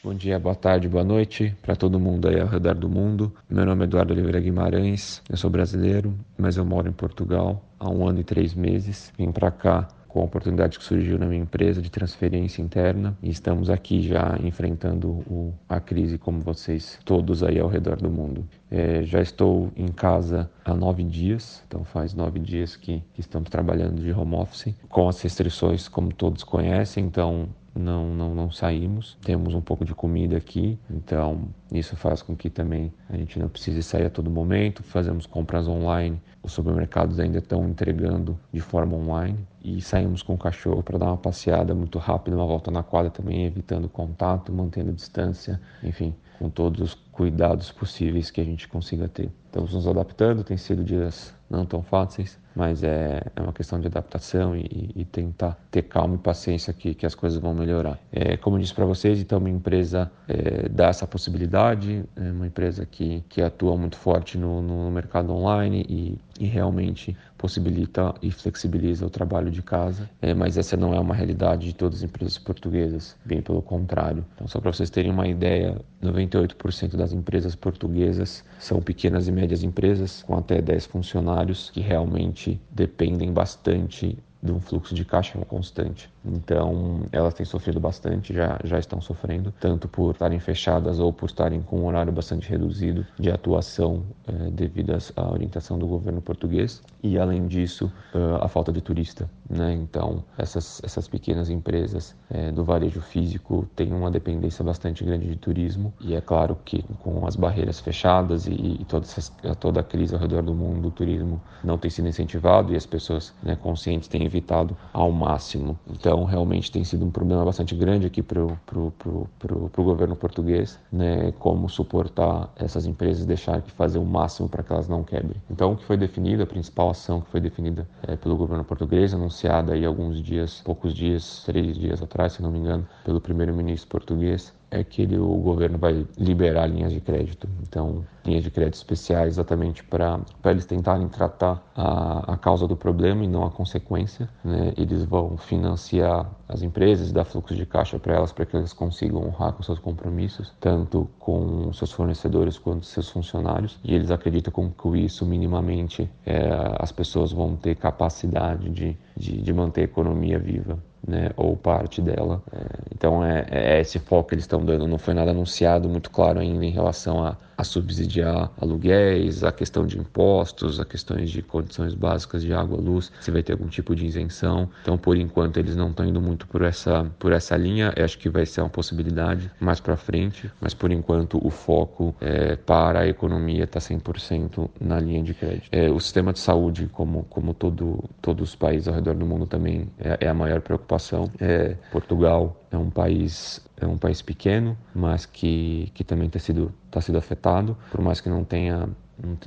Bom 0.10 0.16
dia, 0.16 0.40
boa 0.40 0.56
tarde, 0.56 0.90
boa 0.90 1.04
noite 1.04 1.56
para 1.62 1.76
todo 1.76 2.00
mundo 2.00 2.28
aí 2.28 2.42
ao 2.42 2.48
redor 2.48 2.74
do 2.74 2.90
mundo. 2.90 3.32
Meu 3.48 3.64
nome 3.64 3.84
é 3.84 3.84
Eduardo 3.84 4.12
Oliveira 4.12 4.40
Guimarães, 4.40 5.22
eu 5.30 5.38
sou 5.38 5.52
brasileiro, 5.52 6.16
mas 6.36 6.58
eu 6.58 6.66
moro 6.66 6.90
em 6.90 6.92
Portugal 6.92 7.64
há 7.80 7.88
um 7.88 8.08
ano 8.08 8.20
e 8.20 8.24
três 8.24 8.56
meses. 8.56 9.14
Vim 9.16 9.32
para 9.32 9.52
cá 9.52 9.88
com 10.08 10.22
a 10.22 10.24
oportunidade 10.24 10.80
que 10.80 10.84
surgiu 10.84 11.20
na 11.20 11.28
minha 11.28 11.44
empresa 11.44 11.80
de 11.80 11.92
transferência 11.92 12.60
interna 12.60 13.16
e 13.22 13.30
estamos 13.30 13.70
aqui 13.70 14.01
já 14.01 14.36
enfrentando 14.44 15.10
o, 15.10 15.54
a 15.70 15.80
crise 15.80 16.18
como 16.18 16.42
vocês 16.42 16.98
todos 17.06 17.44
aí 17.44 17.60
ao 17.60 17.68
redor 17.68 17.98
do 17.98 18.10
mundo. 18.10 18.50
É, 18.72 19.04
já 19.04 19.22
estou 19.22 19.72
em 19.78 19.89
casa 19.89 20.50
há 20.66 20.74
nove 20.74 21.04
dias, 21.04 21.63
então 21.68 21.84
faz 21.84 22.16
nove 22.16 22.39
dias 22.39 22.75
que, 22.75 23.04
que 23.13 23.22
estamos 23.22 23.48
trabalhando 23.50 24.01
de 24.01 24.12
home 24.12 24.34
office 24.34 24.74
com 24.89 25.08
as 25.08 25.22
restrições 25.22 25.88
como 25.88 26.12
todos 26.12 26.44
conhecem, 26.44 27.06
então 27.06 27.48
não, 27.79 28.13
não, 28.13 28.36
não 28.36 28.51
saímos. 28.51 29.17
Temos 29.24 29.53
um 29.53 29.62
pouco 29.62 29.86
de 29.86 29.95
comida 29.95 30.38
aqui, 30.38 30.77
então 30.89 31.48
isso 31.71 31.95
faz 31.95 32.21
com 32.21 32.36
que 32.36 32.50
também 32.50 32.91
a 33.09 33.17
gente 33.17 33.39
não 33.39 33.48
precise 33.48 33.81
sair 33.81 34.05
a 34.05 34.09
todo 34.09 34.29
momento. 34.29 34.83
Fazemos 34.83 35.25
compras 35.25 35.67
online, 35.67 36.21
os 36.43 36.51
supermercados 36.51 37.19
ainda 37.19 37.39
estão 37.39 37.67
entregando 37.67 38.38
de 38.51 38.59
forma 38.59 38.95
online 38.95 39.39
e 39.63 39.81
saímos 39.81 40.21
com 40.21 40.33
o 40.33 40.38
cachorro 40.38 40.83
para 40.83 40.98
dar 40.98 41.07
uma 41.07 41.17
passeada 41.17 41.74
muito 41.74 41.98
rápida, 41.98 42.36
uma 42.36 42.45
volta 42.45 42.69
na 42.69 42.83
quadra 42.83 43.09
também, 43.09 43.45
evitando 43.45 43.88
contato, 43.89 44.51
mantendo 44.51 44.91
distância, 44.93 45.59
enfim, 45.83 46.13
com 46.38 46.50
todos 46.50 46.81
os 46.81 46.93
cuidados 47.12 47.71
possíveis 47.71 48.31
que 48.31 48.41
a 48.41 48.45
gente 48.45 48.67
consiga 48.67 49.07
ter. 49.07 49.29
Estamos 49.45 49.74
nos 49.74 49.88
adaptando, 49.88 50.43
tem 50.43 50.57
sido 50.57 50.83
dias 50.83 51.33
não 51.50 51.65
tão 51.65 51.82
fáceis, 51.82 52.38
mas 52.56 52.84
é, 52.84 53.22
é 53.36 53.41
uma 53.41 53.53
questão 53.53 53.79
de 53.79 53.88
adaptação 53.88 54.56
e, 54.56 54.91
e 54.96 55.06
tentar 55.06 55.58
ter 55.72 55.84
calma 55.84 56.15
e 56.15 56.18
paciência 56.18 56.74
que, 56.74 56.94
que 56.94 57.06
as 57.06 57.15
coisas 57.15 57.39
vão 57.39 57.53
melhorar. 57.53 57.98
É, 58.12 58.38
como 58.38 58.58
eu 58.58 58.62
disse 58.62 58.74
para 58.74 58.86
vocês, 58.86 59.20
então, 59.20 59.39
uma 59.39 59.50
empresa 59.50 60.12
é, 60.27 60.68
dá 60.70 60.88
essa 60.88 61.08
possibilidade, 61.08 62.03
é 62.15 62.32
uma 62.32 62.48
empresa 62.48 62.86
que, 62.86 63.24
que 63.29 63.41
atua 63.41 63.75
muito 63.77 63.98
forte 63.98 64.38
no, 64.38 64.62
no 64.62 64.91
mercado 64.91 65.32
online 65.32 65.86
e, 65.89 66.18
e 66.39 66.46
realmente 66.46 67.15
possibilita 67.39 68.13
e 68.22 68.29
flexibiliza 68.29 69.05
o 69.05 69.10
trabalho 69.10 69.50
de 69.50 69.63
casa, 69.63 70.10
é, 70.22 70.34
mas 70.34 70.58
essa 70.58 70.75
não 70.75 70.93
é 70.93 71.00
uma 71.00 71.15
realidade 71.15 71.67
de 71.67 71.74
todas 71.74 72.00
as 72.00 72.03
empresas 72.03 72.38
portuguesas, 72.38 73.15
bem 73.25 73.41
pelo 73.41 73.62
contrário. 73.62 74.25
Então, 74.36 74.46
só 74.46 74.60
para 74.60 74.72
vocês 74.72 74.89
terem 74.89 75.10
uma 75.10 75.27
ideia, 75.27 75.79
98% 76.03 76.98
das 76.98 77.13
empresas 77.13 77.55
portuguesas 77.55 78.43
são 78.60 78.81
pequenas 78.81 79.27
e 79.27 79.31
médias 79.31 79.63
empresas 79.63 80.22
com 80.24 80.38
até 80.38 80.62
10 80.62 80.86
funcionários 80.86 81.69
que 81.69 81.79
realmente 81.79 82.60
dependem 82.69 83.31
bastante 83.31 84.17
de 84.41 84.51
um 84.51 84.60
fluxo 84.60 84.96
de 84.96 85.03
caixa 85.03 85.38
constante. 85.46 86.10
Então, 86.24 87.01
elas 87.12 87.34
têm 87.34 87.46
sofrido 87.46 87.79
bastante, 87.79 88.34
já, 88.34 88.60
já 88.63 88.79
estão 88.79 89.01
sofrendo, 89.01 89.53
tanto 89.60 89.88
por 89.88 90.12
estarem 90.12 90.39
fechadas 90.39 91.00
ou 91.00 91.12
por 91.12 91.27
estarem 91.27 91.62
com 91.62 91.81
um 91.81 91.86
horário 91.86 92.12
bastante 92.12 92.50
reduzido 92.50 93.05
de 93.17 93.29
atuação 93.29 94.03
eh, 94.27 94.50
devido 94.51 94.93
à 95.15 95.31
orientação 95.31 95.77
do 95.77 95.88
governo 95.88 96.22
português. 96.22 96.81
E, 97.03 97.17
além 97.17 97.48
disso, 97.48 97.91
eh, 98.13 98.38
a 98.41 98.48
falta 98.48 98.72
de 98.72 98.81
turista. 98.81 99.29
Né? 99.50 99.74
Então, 99.74 100.24
essas, 100.38 100.81
essas 100.84 101.08
pequenas 101.08 101.50
empresas 101.50 102.15
eh, 102.29 102.51
do 102.51 102.63
varejo 102.63 103.01
físico 103.01 103.67
têm 103.75 103.91
uma 103.91 104.12
dependência 104.12 104.63
bastante 104.63 105.03
grande 105.03 105.27
de 105.27 105.36
turismo. 105.36 105.93
E 106.00 106.15
é 106.15 106.22
claro 106.22 106.58
que, 106.63 106.84
com 107.00 107.25
as 107.25 107.36
barreiras 107.36 107.79
fechadas 107.79 108.48
e, 108.48 108.51
e 108.51 108.86
toda, 108.88 109.05
essa, 109.05 109.31
toda 109.55 109.79
a 109.79 109.84
crise 109.84 110.13
ao 110.13 110.22
redor 110.22 110.43
do 110.43 110.53
mundo, 110.53 110.89
o 110.89 110.91
turismo 110.91 111.41
não 111.63 111.77
tem 111.77 111.89
sido 111.89 112.08
incentivado 112.08 112.74
e 112.74 112.75
as 112.75 112.86
pessoas 112.86 113.34
né, 113.41 113.55
conscientes 113.55 114.08
têm 114.08 114.28
evitado 114.29 114.77
ao 114.93 115.12
máximo. 115.12 115.77
Então, 115.89 116.24
realmente 116.24 116.71
tem 116.71 116.83
sido 116.83 117.05
um 117.05 117.12
problema 117.12 117.43
bastante 117.43 117.75
grande 117.75 118.07
aqui 118.07 118.21
para 118.21 118.41
o 118.41 119.83
governo 119.83 120.15
português, 120.15 120.79
né, 120.91 121.33
como 121.39 121.67
suportar 121.67 122.51
essas 122.55 122.86
empresas, 122.86 123.25
deixar 123.25 123.62
que 123.62 123.71
fazer 123.71 124.00
o 124.00 124.05
máximo 124.05 124.48
para 124.48 124.63
que 124.63 124.71
elas 124.71 124.88
não 124.88 125.03
quebrem. 125.03 125.41
Então, 125.50 125.74
o 125.74 125.75
que 125.75 125.83
foi 125.83 125.98
definido, 125.98 126.43
a 126.43 126.45
principal 126.45 126.91
ação 126.91 127.21
que 127.21 127.29
foi 127.29 127.41
definida 127.41 127.88
é, 128.07 128.15
pelo 128.15 128.38
governo 128.38 128.63
português, 128.63 129.13
anunciada 129.13 129.74
aí 129.74 129.86
alguns 129.86 130.21
dias, 130.21 130.62
poucos 130.63 130.93
dias, 130.93 131.43
três 131.45 131.75
dias 131.77 132.01
atrás, 132.01 132.33
se 132.33 132.41
não 132.41 132.51
me 132.51 132.59
engano, 132.59 132.88
pelo 133.03 133.19
primeiro-ministro 133.19 133.89
português, 133.89 134.53
é 134.72 134.84
que 134.84 135.02
ele, 135.02 135.18
o 135.18 135.36
governo 135.36 135.78
vai 135.78 136.06
liberar 136.18 136.68
linhas 136.68 136.94
de 136.94 137.00
crédito. 137.00 137.48
Então, 137.62 138.06
linhas 138.26 138.44
de 138.44 138.52
crédito 138.52 138.76
especiais 138.76 139.34
exatamente 139.34 139.84
para 139.84 140.20
eles 140.46 140.66
tentarem 140.66 141.08
tratar 141.08 141.64
a, 141.76 142.34
a 142.34 142.38
causa 142.38 142.68
do 142.68 142.76
problema 142.76 143.24
e 143.24 143.28
não 143.28 143.44
a 143.44 143.52
consequência. 143.52 144.30
Né? 144.44 144.74
Eles 144.78 145.04
vão 145.04 145.38
financiar 145.38 146.30
as 146.48 146.62
empresas 146.62 147.12
dar 147.12 147.26
fluxo 147.26 147.56
de 147.56 147.66
caixa 147.66 147.98
para 147.98 148.16
elas 148.16 148.32
para 148.32 148.46
que 148.46 148.56
elas 148.56 148.74
consigam 148.74 149.26
honrar 149.26 149.54
com 149.54 149.64
seus 149.64 149.80
compromissos, 149.80 150.54
tanto 150.60 151.10
com 151.20 151.72
seus 151.74 151.92
fornecedores 151.92 152.58
quanto 152.58 152.86
seus 152.86 153.10
funcionários. 153.10 153.80
E 153.84 153.96
eles 153.96 154.12
acreditam 154.12 154.52
que 154.52 154.76
com 154.76 154.96
isso, 154.96 155.26
minimamente, 155.26 156.10
é, 156.26 156.50
as 156.80 156.92
pessoas 156.92 157.32
vão 157.32 157.56
ter 157.56 157.76
capacidade 157.76 158.70
de, 158.70 158.98
de, 159.16 159.42
de 159.42 159.54
manter 159.54 159.82
a 159.82 159.86
economia 159.86 160.38
viva 160.38 160.78
né, 161.08 161.32
ou 161.36 161.56
parte 161.56 162.01
dela. 162.01 162.41
É, 162.51 162.65
então 162.94 163.24
é, 163.24 163.46
é, 163.50 163.79
esse 163.82 164.00
foco 164.00 164.29
que 164.29 164.36
eles 164.36 164.44
estão 164.44 164.63
dando. 164.63 164.88
Não 164.88 164.98
foi 164.98 165.13
nada 165.13 165.32
anunciado 165.32 165.89
muito 165.89 166.10
claro 166.10 166.39
ainda 166.39 166.65
em 166.65 166.72
relação 166.72 167.24
a, 167.24 167.38
a 167.60 167.63
subsidiar 167.66 168.50
aluguéis, 168.58 169.44
a 169.44 169.51
questão 169.51 169.86
de 169.86 170.00
impostos, 170.00 170.80
a 170.80 170.86
questões 170.86 171.30
de 171.30 171.42
condições 171.42 171.94
básicas 171.94 172.42
de 172.42 172.54
água, 172.54 172.80
luz, 172.80 173.12
se 173.20 173.30
vai 173.32 173.44
ter 173.44 173.51
algum 173.51 173.68
tipo 173.68 173.94
de 173.94 174.06
isenção. 174.06 174.70
Então, 174.82 174.98
por 174.98 175.18
enquanto, 175.18 175.58
eles 175.58 175.75
não 175.75 175.89
estão 175.89 176.06
indo 176.06 176.22
muito 176.22 176.48
por 176.48 176.62
essa, 176.62 177.12
por 177.20 177.34
essa 177.34 177.58
linha. 177.58 177.92
Eu 177.98 178.06
acho 178.06 178.18
que 178.18 178.30
vai 178.30 178.46
ser 178.46 178.62
uma 178.62 178.70
possibilidade 178.70 179.51
mais 179.60 179.82
para 179.82 179.98
frente, 179.98 180.50
mas 180.62 180.74
por 180.74 180.89
enquanto 180.89 181.46
o 181.46 181.50
foco 181.50 182.16
é, 182.22 182.56
para 182.56 183.01
a 183.01 183.08
economia 183.08 183.66
está 183.66 183.80
100% 183.80 184.70
na 184.80 184.98
linha 185.01 185.22
de 185.22 185.34
crédito. 185.34 185.68
É, 185.70 185.89
o 185.89 186.00
sistema 186.00 186.32
de 186.32 186.39
saúde, 186.39 186.88
como, 186.94 187.24
como 187.24 187.54
todo, 187.54 188.01
todos 188.22 188.51
os 188.51 188.56
países 188.56 188.88
ao 188.88 188.94
redor 188.94 189.16
do 189.16 189.25
mundo 189.25 189.46
também, 189.46 189.89
é, 190.00 190.18
é 190.22 190.30
a 190.30 190.34
maior 190.34 190.62
preocupação. 190.62 191.30
É, 191.42 191.75
Portugal 191.92 192.56
é 192.72 192.78
um 192.78 192.89
país 192.89 193.62
é 193.81 193.88
um 193.88 193.98
país 193.98 194.21
pequeno, 194.21 194.77
mas 194.93 195.25
que, 195.25 195.91
que 195.93 196.03
também 196.03 196.29
tem 196.29 196.39
sido 196.39 196.74
está 196.88 197.01
sido 197.01 197.17
afetado, 197.17 197.77
por 197.91 198.01
mais 198.01 198.19
que 198.19 198.29
não 198.29 198.43
tenha 198.43 198.89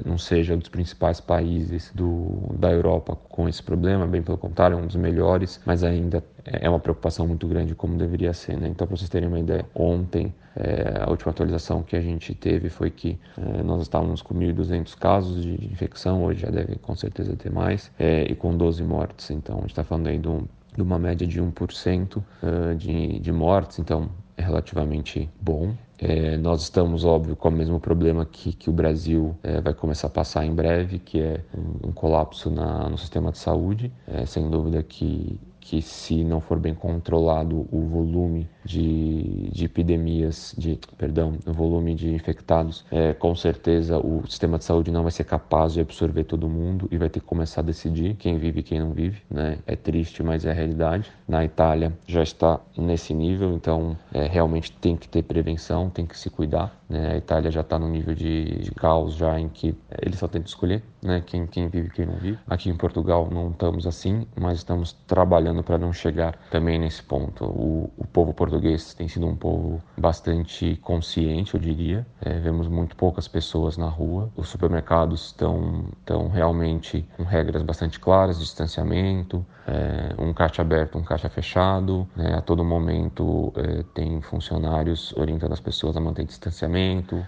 não 0.05 0.19
seja 0.19 0.55
um 0.55 0.59
dos 0.59 0.69
principais 0.69 1.21
países 1.21 1.91
do, 1.95 2.55
da 2.59 2.71
Europa 2.71 3.17
com 3.31 3.49
esse 3.49 3.63
problema, 3.63 4.07
bem 4.07 4.23
pelo 4.23 4.37
contrário, 4.37 4.79
é 4.79 4.81
um 4.81 4.87
dos 4.87 4.97
melhores, 4.97 5.61
mas 5.65 5.83
ainda 5.83 6.23
é 6.45 6.69
uma 6.69 6.79
preocupação 6.79 7.27
muito 7.27 7.47
grande 7.47 7.75
como 7.75 7.97
deveria 7.97 8.33
ser. 8.33 8.57
Né? 8.59 8.69
Então, 8.69 8.87
para 8.87 8.97
vocês 8.97 9.09
terem 9.09 9.29
uma 9.29 9.41
ideia, 9.41 9.65
ontem 9.75 10.35
é, 10.57 11.01
a 11.01 11.09
última 11.09 11.31
atualização 11.31 11.83
que 11.83 11.97
a 11.97 12.01
gente 12.01 12.35
teve 12.35 12.69
foi 12.69 12.91
que 12.91 13.19
é, 13.39 13.63
nós 13.63 13.83
estávamos 13.83 14.21
com 14.21 14.35
1.200 14.35 14.97
casos 14.99 15.43
de, 15.43 15.67
infecção, 15.67 16.25
hoje 16.25 16.41
já 16.41 16.51
deve 16.51 16.77
com 16.77 16.95
certeza 16.95 17.35
ter 17.37 17.51
mais, 17.51 17.91
é, 17.99 18.25
e 18.25 18.35
com 18.35 18.55
12 18.57 18.83
mortes. 18.83 19.31
Então, 19.31 19.57
a 19.57 19.61
gente 19.63 19.71
está 19.71 19.85
falando 19.85 20.09
aí 20.09 20.19
de, 20.19 20.29
um, 20.29 20.45
de, 20.75 20.83
uma 20.83 20.99
média 20.99 21.27
de 21.27 21.41
1% 21.41 22.17
uh, 22.19 22.75
de, 22.77 23.19
de 23.21 23.33
mortes, 23.33 23.79
então 23.79 24.11
é 24.37 24.43
relativamente 24.43 25.29
bom. 25.41 25.75
É, 25.99 26.37
nós 26.37 26.63
estamos, 26.63 27.05
óbvio, 27.05 27.37
com 27.37 27.49
o 27.49 27.53
mesmo 27.53 27.79
problema 27.79 28.25
que, 28.27 28.53
que 28.53 28.69
o 28.69 28.73
Brasil 28.73 29.37
é, 29.43 29.61
vai 29.61 29.73
começar 29.73 30.09
a 30.09 30.11
passar 30.11 30.45
em 30.45 30.53
breve, 30.53 30.99
que 30.99 31.21
é 31.21 31.45
um, 31.57 31.89
um 31.89 31.93
colapso 31.93 32.51
na, 32.51 32.89
no 32.89 32.99
sistema 32.99 33.31
de 33.31 33.39
saúde. 33.39 33.93
É, 34.07 34.27
sem 34.27 34.51
dúvida 34.51 34.83
que 34.83 35.39
que 35.63 35.81
se 35.81 36.25
não 36.25 36.41
for 36.41 36.59
bem 36.59 36.75
controlado 36.75 37.67
o 37.71 37.81
volume 37.87 38.49
de, 38.65 39.49
de 39.53 39.65
epidemias, 39.65 40.55
de 40.59 40.79
perdão, 40.99 41.39
o 41.47 41.53
volume 41.53 41.95
de 41.95 42.13
infectados, 42.13 42.85
é, 42.91 43.15
com 43.15 43.35
certeza 43.35 43.97
o 43.99 44.25
sistema 44.29 44.59
de 44.59 44.65
saúde 44.65 44.91
não 44.91 45.03
vai 45.03 45.13
ser 45.13 45.25
capaz 45.25 45.73
de 45.73 45.81
absorver 45.81 46.25
todo 46.25 46.49
mundo 46.49 46.89
e 46.91 46.97
vai 46.97 47.09
ter 47.09 47.21
que 47.21 47.27
começar 47.27 47.61
a 47.61 47.65
decidir 47.65 48.15
quem 48.17 48.37
vive 48.39 48.61
e 48.61 48.63
quem 48.63 48.81
não 48.81 48.93
vive, 48.93 49.23
né? 49.31 49.59
É 49.65 49.77
triste, 49.77 50.23
mas 50.23 50.45
é 50.45 50.51
a 50.51 50.55
realidade. 50.55 51.11
Na 51.29 51.45
Itália 51.45 51.93
já 52.07 52.23
está 52.23 52.61
nesse 52.77 53.15
nível, 53.15 53.55
então 53.55 53.97
é, 54.13 54.27
realmente 54.27 54.73
tem 54.73 54.97
que 54.97 55.09
ter 55.09 55.23
prevenção, 55.23 55.89
tem 55.89 56.05
que 56.05 56.19
se 56.19 56.29
cuidar. 56.29 56.82
Né? 56.93 57.13
A 57.15 57.17
Itália 57.17 57.51
já 57.51 57.63
está 57.63 57.79
no 57.79 57.89
nível 57.89 58.15
de, 58.15 58.59
de, 58.59 58.71
caos 58.73 59.15
já 59.15 59.41
em 59.41 59.49
que 59.49 59.75
eles 60.03 60.19
só 60.19 60.29
tentam 60.29 60.47
escolher, 60.47 60.83
né? 61.03 61.23
Quem, 61.25 61.47
quem 61.47 61.67
vive 61.69 61.89
e 61.89 61.91
quem 61.91 62.05
não 62.05 62.17
vive. 62.17 62.39
Aqui 62.47 62.69
em 62.69 62.77
Portugal 62.77 63.29
não 63.33 63.51
estamos 63.51 63.87
assim, 63.87 64.27
mas 64.39 64.59
estamos 64.59 64.93
trabalhando 65.07 65.63
para 65.63 65.79
não 65.79 65.91
chegar 65.91 66.39
também 66.51 66.79
nesse 66.79 67.03
ponto. 67.03 67.47
O, 67.47 67.91
o 67.97 68.07
povo 68.07 68.35
português 68.35 68.93
tem 68.93 69.09
sido 69.09 69.27
um 69.27 69.35
povo 69.35 69.83
bastante 69.97 70.79
consciente, 70.83 71.55
eu 71.55 71.61
diria. 71.61 72.07
É, 72.21 72.39
vemos 72.39 72.69
muito 72.69 72.95
poucas 72.95 73.27
pessoas 73.27 73.79
na 73.79 73.89
rua. 73.89 74.31
Os 74.37 74.49
supermercados 74.49 75.29
estão, 75.29 75.87
estão 75.99 76.29
realmente 76.29 77.09
com 77.17 77.23
regras 77.23 77.63
bastante 77.63 77.99
claras 77.99 78.39
distanciamento, 78.39 79.45
é, 79.67 80.15
um 80.19 80.33
caixa 80.33 80.63
aberto, 80.63 80.99
um 80.99 81.03
caixa 81.03 81.29
fechado. 81.29 82.07
Né? 82.17 82.35
A 82.35 82.41
todo 82.41 82.65
momento 82.65 83.53
é, 83.57 83.83
tem 83.95 84.21
funcionários 84.21 85.13
orientando 85.17 85.53
as 85.53 85.61
pessoas 85.61 85.97
a 85.97 86.01
manter 86.01 86.25
distanciamento, 86.25 86.82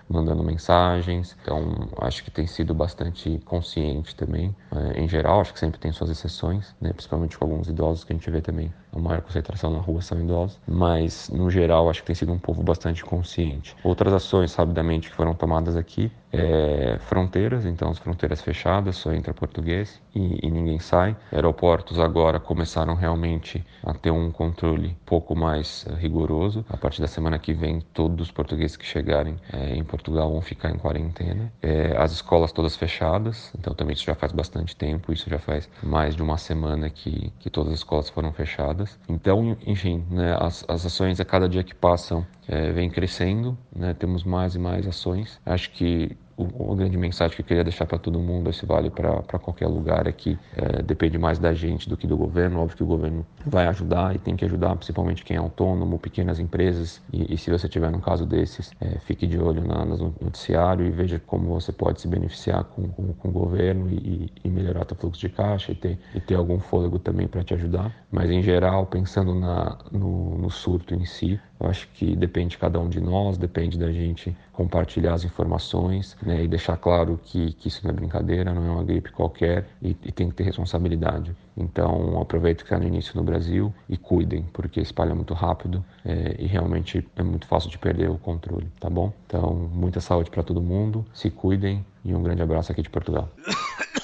mandando 0.08 0.42
mensagens. 0.42 1.37
Então, 1.42 1.88
acho 2.00 2.25
que 2.25 2.30
tem 2.30 2.46
sido 2.46 2.75
bastante 2.75 3.40
consciente 3.44 4.14
também. 4.14 4.54
É, 4.73 5.00
em 5.00 5.08
geral, 5.08 5.40
acho 5.40 5.52
que 5.52 5.58
sempre 5.58 5.78
tem 5.78 5.92
suas 5.92 6.11
exceções, 6.11 6.75
né? 6.80 6.92
principalmente 6.92 7.38
com 7.38 7.44
alguns 7.44 7.68
idosos 7.68 8.04
que 8.04 8.12
a 8.12 8.16
gente 8.16 8.30
vê 8.30 8.40
também. 8.40 8.73
A 8.95 8.99
maior 8.99 9.23
concentração 9.23 9.71
na 9.71 9.81
rua 9.81 10.01
são 10.01 10.21
idosos, 10.21 10.61
mas 10.67 11.29
no 11.31 11.51
geral, 11.51 11.91
acho 11.91 12.01
que 12.01 12.07
tem 12.07 12.15
sido 12.15 12.33
um 12.33 12.39
povo 12.39 12.63
bastante 12.63 13.05
consciente. 13.05 13.75
Outras 13.83 14.13
ações, 14.13 14.55
rapidamente, 14.55 15.11
que 15.11 15.17
foram 15.17 15.35
tomadas 15.35 15.77
aqui 15.77 16.13
é, 16.35 16.99
fronteiras, 16.99 17.65
então 17.65 17.91
as 17.91 17.99
fronteiras 17.99 18.43
fechadas, 18.43 18.97
só 18.97 19.13
entra 19.13 19.33
português 19.33 20.01
e, 20.15 20.45
e, 20.45 20.51
ninguém 20.51 20.81
sai. 20.81 21.17
Aeroportos 21.31 21.99
agora 21.99 22.41
começaram 22.41 22.95
realmente 22.95 23.65
a 23.85 23.95
ter 23.95 24.11
um 24.11 24.31
controle 24.33 24.97
pouco 25.07 25.37
mais 25.37 25.87
uh, 25.89 25.95
rigoroso. 25.95 26.65
A 26.69 26.77
partir 26.77 27.01
da 27.01 27.07
semana 27.07 27.39
que 27.39 27.53
vem, 27.53 27.81
todos 27.93 28.27
os 28.27 28.33
portugueses 28.33 28.77
que 28.77 28.85
chegarem 28.85 29.37
é, 29.53 29.77
em 29.77 29.85
Portugal 29.85 30.31
vão 30.33 30.43
ficar 30.43 30.71
em 30.71 30.79
quarentena. 30.79 31.53
É, 31.63 31.97
as 31.97 32.13
escolas 32.13 32.51
todas 32.51 32.75
fechadas, 32.77 33.53
então 33.57 33.73
também 33.73 33.95
isso 33.95 34.05
já 34.05 34.15
faz 34.15 34.33
bastante 34.33 34.75
tempo, 34.75 35.13
isso 35.13 35.31
já 35.31 35.39
faz 35.39 35.69
mais 35.83 36.17
de 36.17 36.23
uma 36.23 36.37
semana 36.37 36.91
que, 36.91 37.33
que 37.39 37.49
todas 37.49 37.73
as 37.73 37.79
escolas 37.79 38.09
foram 38.09 38.33
fechadas. 38.33 38.84
Então, 39.09 39.57
enfim, 39.67 40.05
né, 40.11 40.37
as, 40.41 40.64
as 40.69 40.87
ações 40.87 41.21
a 41.21 41.25
cada 41.25 41.49
dia 41.49 41.62
que 41.62 41.75
passam 41.75 42.26
é, 42.49 42.71
vem 42.73 42.91
crescendo, 42.91 43.57
né? 43.75 43.95
temos 43.95 44.25
mais 44.25 44.55
e 44.55 44.59
mais 44.59 44.87
ações. 44.87 45.41
Acho 45.45 45.71
que 45.71 46.17
uma 46.37 46.75
grande 46.75 46.97
mensagem 46.97 47.37
que 47.37 47.43
eu 47.43 47.47
queria 47.47 47.64
deixar 47.64 47.87
para 47.87 47.99
todo 47.99 48.19
mundo, 48.19 48.50
esse 48.50 48.67
vale 48.67 48.91
para 48.91 49.38
qualquer 49.38 49.67
lugar, 49.67 50.07
é 50.07 50.12
que 50.12 50.38
é, 50.57 50.83
depende 50.83 51.19
mais 51.19 51.38
da 51.38 51.53
gente 51.53 51.88
do 51.88 51.97
que 51.97 52.07
do 52.07 52.17
governo. 52.17 52.61
Óbvio 52.61 52.76
que 52.76 52.83
o 52.83 52.87
governo 52.87 53.25
vai 53.47 53.67
ajudar 53.67 54.14
e 54.14 54.19
tem 54.19 54.37
que 54.37 54.45
ajudar, 54.45 54.75
principalmente 54.76 55.25
quem 55.25 55.37
é 55.37 55.41
autônomo, 55.41 55.99
pequenas 55.99 56.38
empresas. 56.38 57.00
E, 57.12 57.35
e 57.35 57.38
se 57.38 57.50
você 57.50 57.69
tiver 57.69 57.88
um 57.95 58.00
caso 58.00 58.26
desses, 58.26 58.73
é, 58.81 58.99
fique 59.00 59.26
de 59.26 59.38
olho 59.38 59.67
na, 59.67 59.85
no 59.85 60.14
noticiário 60.21 60.85
e 60.85 60.91
veja 60.91 61.21
como 61.25 61.49
você 61.49 61.73
pode 61.73 62.00
se 62.00 62.09
beneficiar 62.09 62.64
com, 62.64 62.88
com, 62.88 63.12
com 63.12 63.29
o 63.29 63.33
governo 63.33 63.88
e, 63.91 64.33
e 64.43 64.49
melhorar 64.49 64.85
seu 64.87 64.97
fluxo 64.97 65.21
de 65.21 65.29
caixa 65.29 65.73
e 65.73 65.75
ter, 65.75 65.99
e 66.14 66.21
ter 66.21 66.35
algum 66.35 66.59
fôlego 66.59 66.99
também 66.99 67.26
para 67.26 67.43
te 67.43 67.55
ajudar. 67.55 67.95
Mas 68.11 68.31
em 68.31 68.43
geral, 68.43 68.87
pensando 68.87 69.35
na, 69.35 69.79
no, 69.91 70.38
no 70.38 70.50
surto 70.50 70.95
em 70.95 71.05
si, 71.05 71.41
eu 71.64 71.71
acho 71.71 71.88
que 71.94 72.14
depende 72.14 72.50
de 72.50 72.59
cada 72.59 72.78
um 72.78 72.88
de 72.88 73.00
nós, 73.00 73.38
depende 73.38 73.78
da 73.78 73.90
gente 73.90 74.37
compartilhar 74.52 75.14
as 75.14 75.25
informações 75.25 76.16
né, 76.23 76.44
e 76.44 76.49
deixar 76.49 76.76
claro 76.76 77.18
que, 77.25 77.52
que 77.54 77.68
isso 77.68 77.80
não 77.83 77.90
é 77.90 77.94
brincadeira, 77.94 78.52
não 78.52 78.64
é 78.66 78.71
uma 78.71 78.85
gripe 78.85 79.11
qualquer 79.11 79.66
e, 79.83 79.97
e 80.04 80.12
tem 80.12 80.28
que 80.28 80.35
ter 80.35 80.44
responsabilidade. 80.44 81.35
Então, 81.56 82.21
aproveite 82.21 82.62
que 82.62 82.66
está 82.66 82.78
no 82.78 82.87
início 82.87 83.16
no 83.16 83.23
Brasil 83.23 83.73
e 83.88 83.97
cuidem, 83.97 84.44
porque 84.52 84.80
espalha 84.80 85.14
muito 85.14 85.33
rápido 85.33 85.85
é, 86.04 86.37
e 86.38 86.47
realmente 86.47 87.06
é 87.16 87.23
muito 87.23 87.47
fácil 87.47 87.71
de 87.71 87.78
perder 87.78 88.11
o 88.11 88.18
controle, 88.18 88.68
tá 88.78 88.90
bom? 88.90 89.12
Então, 89.26 89.54
muita 89.73 90.00
saúde 90.00 90.30
para 90.30 90.42
todo 90.42 90.61
mundo, 90.61 91.04
se 91.14 91.30
cuidem 91.30 91.85
e 92.04 92.14
um 92.14 92.23
grande 92.23 92.42
abraço 92.42 92.71
aqui 92.71 92.83
de 92.83 92.90
Portugal. 92.90 93.30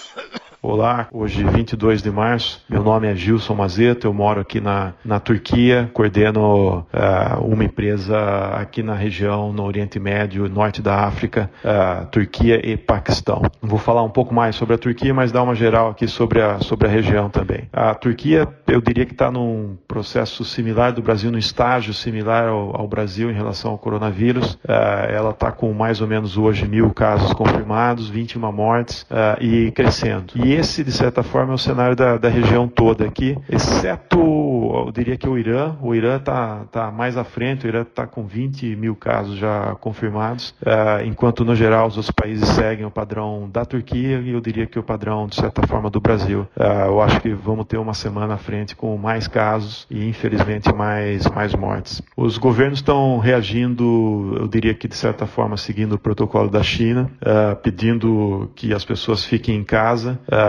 Olá, 0.62 1.08
hoje 1.10 1.42
22 1.42 2.02
de 2.02 2.10
março. 2.10 2.62
Meu 2.68 2.82
nome 2.82 3.06
é 3.06 3.14
Gilson 3.14 3.54
Mazeto, 3.54 4.06
eu 4.06 4.12
moro 4.12 4.42
aqui 4.42 4.60
na, 4.60 4.92
na 5.02 5.18
Turquia, 5.18 5.88
coordeno 5.94 6.80
uh, 6.80 7.42
uma 7.42 7.64
empresa 7.64 8.18
aqui 8.56 8.82
na 8.82 8.94
região, 8.94 9.54
no 9.54 9.64
Oriente 9.64 9.98
Médio, 9.98 10.46
norte 10.50 10.82
da 10.82 11.06
África, 11.06 11.50
uh, 11.64 12.04
Turquia 12.08 12.60
e 12.62 12.76
Paquistão. 12.76 13.40
Vou 13.62 13.78
falar 13.78 14.02
um 14.02 14.10
pouco 14.10 14.34
mais 14.34 14.54
sobre 14.54 14.74
a 14.74 14.78
Turquia, 14.78 15.14
mas 15.14 15.32
dar 15.32 15.42
uma 15.42 15.54
geral 15.54 15.88
aqui 15.88 16.06
sobre 16.06 16.42
a, 16.42 16.60
sobre 16.60 16.86
a 16.86 16.90
região 16.90 17.30
também. 17.30 17.66
A 17.72 17.94
Turquia, 17.94 18.46
eu 18.66 18.82
diria 18.82 19.06
que 19.06 19.12
está 19.12 19.30
num 19.30 19.78
processo 19.88 20.44
similar 20.44 20.92
do 20.92 21.00
Brasil, 21.00 21.30
num 21.30 21.38
estágio 21.38 21.94
similar 21.94 22.48
ao, 22.48 22.82
ao 22.82 22.86
Brasil 22.86 23.30
em 23.30 23.34
relação 23.34 23.70
ao 23.70 23.78
coronavírus. 23.78 24.56
Uh, 24.56 25.08
ela 25.08 25.30
está 25.30 25.50
com 25.50 25.72
mais 25.72 26.02
ou 26.02 26.06
menos 26.06 26.36
hoje 26.36 26.68
mil 26.68 26.90
casos 26.90 27.32
confirmados, 27.32 28.10
21 28.10 28.52
mortes 28.52 29.06
e 29.40 29.70
crescendo. 29.70 30.34
E 30.34 30.49
esse, 30.52 30.82
de 30.84 30.92
certa 30.92 31.22
forma, 31.22 31.52
é 31.52 31.54
o 31.54 31.58
cenário 31.58 31.96
da, 31.96 32.16
da 32.16 32.28
região 32.28 32.68
toda 32.68 33.04
aqui, 33.04 33.36
exceto, 33.48 34.18
eu 34.18 34.92
diria 34.92 35.16
que 35.16 35.28
o 35.28 35.38
Irã. 35.38 35.76
O 35.82 35.94
Irã 35.94 36.16
está 36.16 36.64
tá 36.70 36.90
mais 36.90 37.16
à 37.16 37.24
frente, 37.24 37.66
o 37.66 37.68
Irã 37.68 37.82
está 37.82 38.06
com 38.06 38.26
20 38.26 38.76
mil 38.76 38.94
casos 38.94 39.36
já 39.36 39.74
confirmados, 39.80 40.54
uh, 40.62 41.04
enquanto, 41.04 41.44
no 41.44 41.54
geral, 41.54 41.88
os 41.88 41.96
outros 41.96 42.10
países 42.12 42.48
seguem 42.48 42.84
o 42.84 42.90
padrão 42.90 43.48
da 43.52 43.64
Turquia 43.64 44.18
e 44.20 44.30
eu 44.30 44.40
diria 44.40 44.66
que 44.66 44.78
o 44.78 44.82
padrão, 44.82 45.26
de 45.26 45.36
certa 45.36 45.66
forma, 45.66 45.90
do 45.90 46.00
Brasil. 46.00 46.46
Uh, 46.56 46.86
eu 46.86 47.00
acho 47.00 47.20
que 47.20 47.32
vamos 47.32 47.66
ter 47.66 47.78
uma 47.78 47.94
semana 47.94 48.34
à 48.34 48.38
frente 48.38 48.74
com 48.74 48.96
mais 48.96 49.28
casos 49.28 49.86
e, 49.90 50.08
infelizmente, 50.08 50.72
mais, 50.72 51.26
mais 51.28 51.54
mortes. 51.54 52.02
Os 52.16 52.38
governos 52.38 52.78
estão 52.78 53.18
reagindo, 53.18 54.36
eu 54.38 54.48
diria 54.48 54.74
que, 54.74 54.88
de 54.88 54.96
certa 54.96 55.26
forma, 55.26 55.56
seguindo 55.56 55.94
o 55.94 55.98
protocolo 55.98 56.48
da 56.48 56.62
China, 56.62 57.10
uh, 57.22 57.56
pedindo 57.56 58.50
que 58.54 58.72
as 58.72 58.84
pessoas 58.84 59.24
fiquem 59.24 59.56
em 59.56 59.64
casa, 59.64 60.18
uh, 60.28 60.39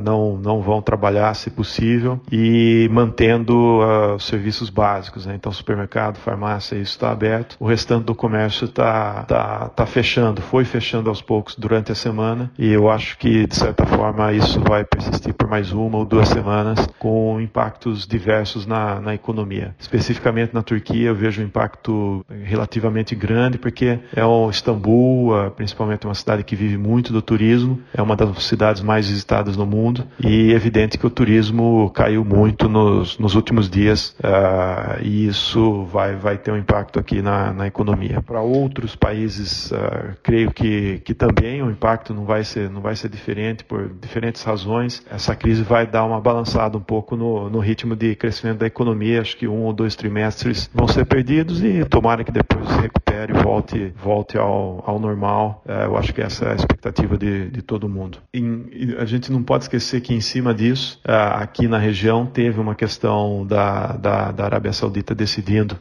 não, 0.00 0.36
não 0.36 0.60
vão 0.60 0.80
trabalhar 0.80 1.34
se 1.34 1.50
possível 1.50 2.20
e 2.30 2.88
mantendo 2.90 3.80
uh, 3.80 4.14
os 4.16 4.24
serviços 4.24 4.70
básicos. 4.70 5.26
Né? 5.26 5.34
Então, 5.34 5.52
supermercado, 5.52 6.18
farmácia, 6.18 6.76
isso 6.76 6.92
está 6.92 7.10
aberto. 7.10 7.56
O 7.58 7.66
restante 7.66 8.04
do 8.04 8.14
comércio 8.14 8.66
está 8.66 9.24
tá, 9.24 9.68
tá 9.68 9.86
fechando, 9.86 10.40
foi 10.40 10.64
fechando 10.64 11.08
aos 11.08 11.22
poucos 11.22 11.54
durante 11.56 11.92
a 11.92 11.94
semana 11.94 12.50
e 12.58 12.72
eu 12.72 12.90
acho 12.90 13.18
que, 13.18 13.46
de 13.46 13.56
certa 13.56 13.86
forma, 13.86 14.32
isso 14.32 14.60
vai 14.60 14.84
persistir 14.84 15.34
por 15.34 15.48
mais 15.48 15.72
uma 15.72 15.98
ou 15.98 16.04
duas 16.04 16.28
semanas 16.28 16.86
com 16.98 17.40
impactos 17.40 18.06
diversos 18.06 18.66
na, 18.66 19.00
na 19.00 19.14
economia. 19.14 19.74
Especificamente 19.78 20.54
na 20.54 20.62
Turquia, 20.62 21.08
eu 21.08 21.14
vejo 21.14 21.42
um 21.42 21.44
impacto 21.44 22.24
relativamente 22.44 23.14
grande 23.14 23.58
porque 23.58 23.98
é 24.14 24.24
o 24.24 24.50
Istambul, 24.50 25.34
uh, 25.34 25.50
principalmente 25.50 26.06
uma 26.06 26.14
cidade 26.14 26.42
que 26.44 26.56
vive 26.56 26.76
muito 26.76 27.12
do 27.12 27.22
turismo, 27.22 27.80
é 27.94 28.02
uma 28.02 28.16
das 28.16 28.42
cidades 28.44 28.82
mais 28.82 29.08
visitadas 29.28 29.56
no 29.56 29.66
mundo 29.66 30.06
e 30.18 30.52
é 30.52 30.56
evidente 30.56 30.96
que 30.96 31.06
o 31.06 31.10
turismo 31.10 31.90
caiu 31.94 32.24
muito 32.24 32.68
nos, 32.68 33.18
nos 33.18 33.34
últimos 33.34 33.68
dias 33.68 34.16
uh, 34.20 35.02
e 35.02 35.26
isso 35.26 35.84
vai, 35.84 36.16
vai 36.16 36.38
ter 36.38 36.50
um 36.50 36.56
impacto 36.56 36.98
aqui 36.98 37.20
na, 37.20 37.52
na 37.52 37.66
economia. 37.66 38.22
Para 38.22 38.40
outros 38.40 38.96
países, 38.96 39.70
uh, 39.70 40.16
creio 40.22 40.50
que, 40.50 41.00
que 41.04 41.12
também 41.12 41.62
o 41.62 41.70
impacto 41.70 42.14
não 42.14 42.24
vai, 42.24 42.42
ser, 42.42 42.70
não 42.70 42.80
vai 42.80 42.96
ser 42.96 43.10
diferente 43.10 43.64
por 43.64 43.90
diferentes 44.00 44.42
razões. 44.42 45.04
Essa 45.10 45.36
crise 45.36 45.62
vai 45.62 45.86
dar 45.86 46.04
uma 46.04 46.20
balançada 46.20 46.78
um 46.78 46.82
pouco 46.82 47.14
no, 47.14 47.50
no 47.50 47.58
ritmo 47.58 47.94
de 47.94 48.14
crescimento 48.14 48.58
da 48.58 48.66
economia. 48.66 49.20
Acho 49.20 49.36
que 49.36 49.46
um 49.46 49.64
ou 49.64 49.72
dois 49.74 49.94
trimestres 49.94 50.70
vão 50.72 50.88
ser 50.88 51.04
perdidos 51.04 51.62
e 51.62 51.84
tomara 51.84 52.24
que 52.24 52.32
depois 52.32 52.66
se 52.66 52.80
recupere 52.80 53.32
e 53.34 53.42
volte, 53.42 53.92
volte 54.02 54.38
ao, 54.38 54.82
ao 54.86 54.98
normal. 54.98 55.62
Uh, 55.66 55.84
eu 55.84 55.96
acho 55.98 56.14
que 56.14 56.22
essa 56.22 56.46
é 56.46 56.52
a 56.52 56.54
expectativa 56.54 57.18
de, 57.18 57.50
de 57.50 57.62
todo 57.62 57.88
mundo. 57.88 58.18
Em, 58.32 58.66
a 58.98 59.04
gente 59.04 59.17
não 59.30 59.42
pode 59.42 59.64
esquecer 59.64 60.00
que 60.00 60.14
em 60.14 60.20
cima 60.20 60.54
disso, 60.54 61.00
aqui 61.04 61.66
na 61.66 61.78
região, 61.78 62.26
teve 62.26 62.60
uma 62.60 62.74
questão 62.74 63.44
da, 63.46 63.92
da, 63.92 64.32
da 64.32 64.44
Arábia 64.44 64.72
Saudita 64.72 65.14
decidindo, 65.14 65.76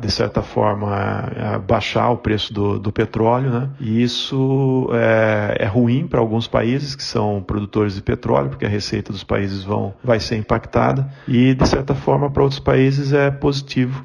de 0.00 0.10
certa 0.10 0.42
forma, 0.42 1.60
baixar 1.66 2.10
o 2.10 2.16
preço 2.16 2.52
do, 2.52 2.78
do 2.78 2.92
petróleo, 2.92 3.50
né? 3.50 3.68
E 3.80 4.02
isso 4.02 4.88
é, 4.92 5.56
é 5.60 5.66
ruim 5.66 6.06
para 6.06 6.20
alguns 6.20 6.46
países 6.46 6.94
que 6.94 7.02
são 7.02 7.42
produtores 7.42 7.94
de 7.94 8.02
petróleo, 8.02 8.50
porque 8.50 8.64
a 8.64 8.68
receita 8.68 9.12
dos 9.12 9.24
países 9.24 9.64
vão, 9.64 9.94
vai 10.02 10.20
ser 10.20 10.36
impactada, 10.36 11.08
e 11.26 11.54
de 11.54 11.68
certa 11.68 11.94
forma 11.94 12.30
para 12.30 12.42
outros 12.42 12.60
países 12.60 13.12
é 13.12 13.30
positivo, 13.30 14.04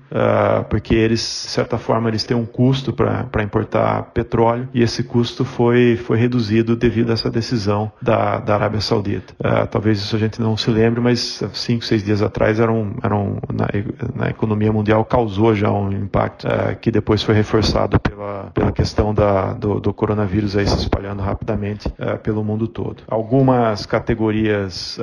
porque 0.69 0.95
eles, 0.95 1.19
de 1.19 1.51
certa 1.51 1.77
forma, 1.77 2.09
eles 2.09 2.23
têm 2.23 2.35
um 2.35 2.45
custo 2.45 2.93
para 2.93 3.43
importar 3.43 4.03
petróleo, 4.13 4.67
e 4.73 4.81
esse 4.81 5.03
custo 5.03 5.45
foi, 5.45 5.97
foi 5.97 6.17
reduzido 6.17 6.75
devido 6.75 7.09
a 7.11 7.13
essa 7.13 7.29
decisão 7.29 7.91
da, 8.01 8.38
da 8.39 8.55
Arábia 8.55 8.81
Saudita. 8.81 9.33
Uh, 9.39 9.67
talvez 9.67 9.99
isso 9.99 10.15
a 10.15 10.19
gente 10.19 10.41
não 10.41 10.55
se 10.57 10.69
lembre, 10.69 10.99
mas 10.99 11.43
cinco, 11.53 11.83
seis 11.85 12.03
dias 12.03 12.21
atrás 12.21 12.59
eram, 12.59 12.95
eram 13.03 13.37
na, 13.53 13.67
na 14.15 14.29
economia 14.29 14.71
mundial 14.71 15.03
causou 15.05 15.55
já 15.55 15.71
um 15.71 15.91
impacto 15.91 16.47
uh, 16.47 16.75
que 16.79 16.91
depois 16.91 17.23
foi 17.23 17.35
reforçado 17.35 17.99
pela, 17.99 18.51
pela 18.53 18.71
questão 18.71 19.13
da, 19.13 19.53
do, 19.53 19.79
do 19.79 19.93
coronavírus 19.93 20.55
aí 20.55 20.67
se 20.67 20.77
espalhando 20.77 21.21
rapidamente 21.21 21.87
uh, 21.87 22.17
pelo 22.19 22.43
mundo 22.43 22.67
todo. 22.67 23.03
Algumas 23.07 23.85
categorias 23.85 24.99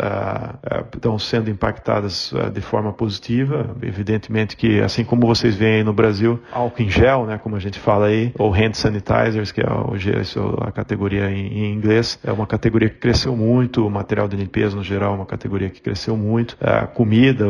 estão 0.94 1.18
sendo 1.18 1.50
impactadas 1.50 2.32
de 2.52 2.60
forma 2.60 2.92
positiva, 2.92 3.76
evidentemente 3.82 4.56
que 4.56 4.80
assim 4.80 5.04
como 5.04 5.26
vocês 5.26 5.54
veem 5.54 5.84
no 5.84 5.92
Brasil, 5.92 6.40
álcool 6.52 6.82
em 6.82 6.90
gel, 6.90 7.26
né, 7.26 7.38
como 7.38 7.56
a 7.56 7.58
gente 7.58 7.78
fala 7.78 8.06
aí, 8.06 8.32
ou 8.38 8.52
hand 8.52 8.74
sanitizers, 8.74 9.52
que 9.52 9.60
é 9.60 9.66
hoje 9.70 10.12
a 10.60 10.72
categoria 10.72 11.30
em, 11.30 11.46
em 11.46 11.74
inglês, 11.74 12.18
é 12.24 12.32
uma 12.32 12.46
categoria 12.46 12.88
que 12.88 12.98
cresceu 12.98 13.25
muito, 13.34 13.86
o 13.86 13.90
material 13.90 14.28
de 14.28 14.36
limpeza 14.36 14.76
no 14.76 14.84
geral 14.84 15.12
é 15.12 15.16
uma 15.16 15.26
categoria 15.26 15.70
que 15.70 15.80
cresceu 15.80 16.16
muito, 16.16 16.56
a 16.60 16.86
comida, 16.86 17.44